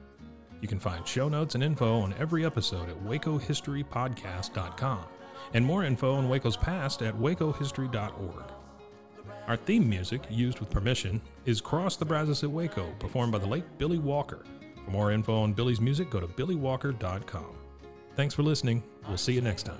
[0.61, 5.05] You can find show notes and info on every episode at wacohistorypodcast.com
[5.53, 8.51] and more info on Waco's past at wacohistory.org.
[9.47, 13.47] Our theme music, used with permission, is Cross the Brazos at Waco, performed by the
[13.47, 14.43] late Billy Walker.
[14.83, 17.55] For more info on Billy's music, go to billywalker.com.
[18.15, 18.83] Thanks for listening.
[19.07, 19.79] We'll see you next time.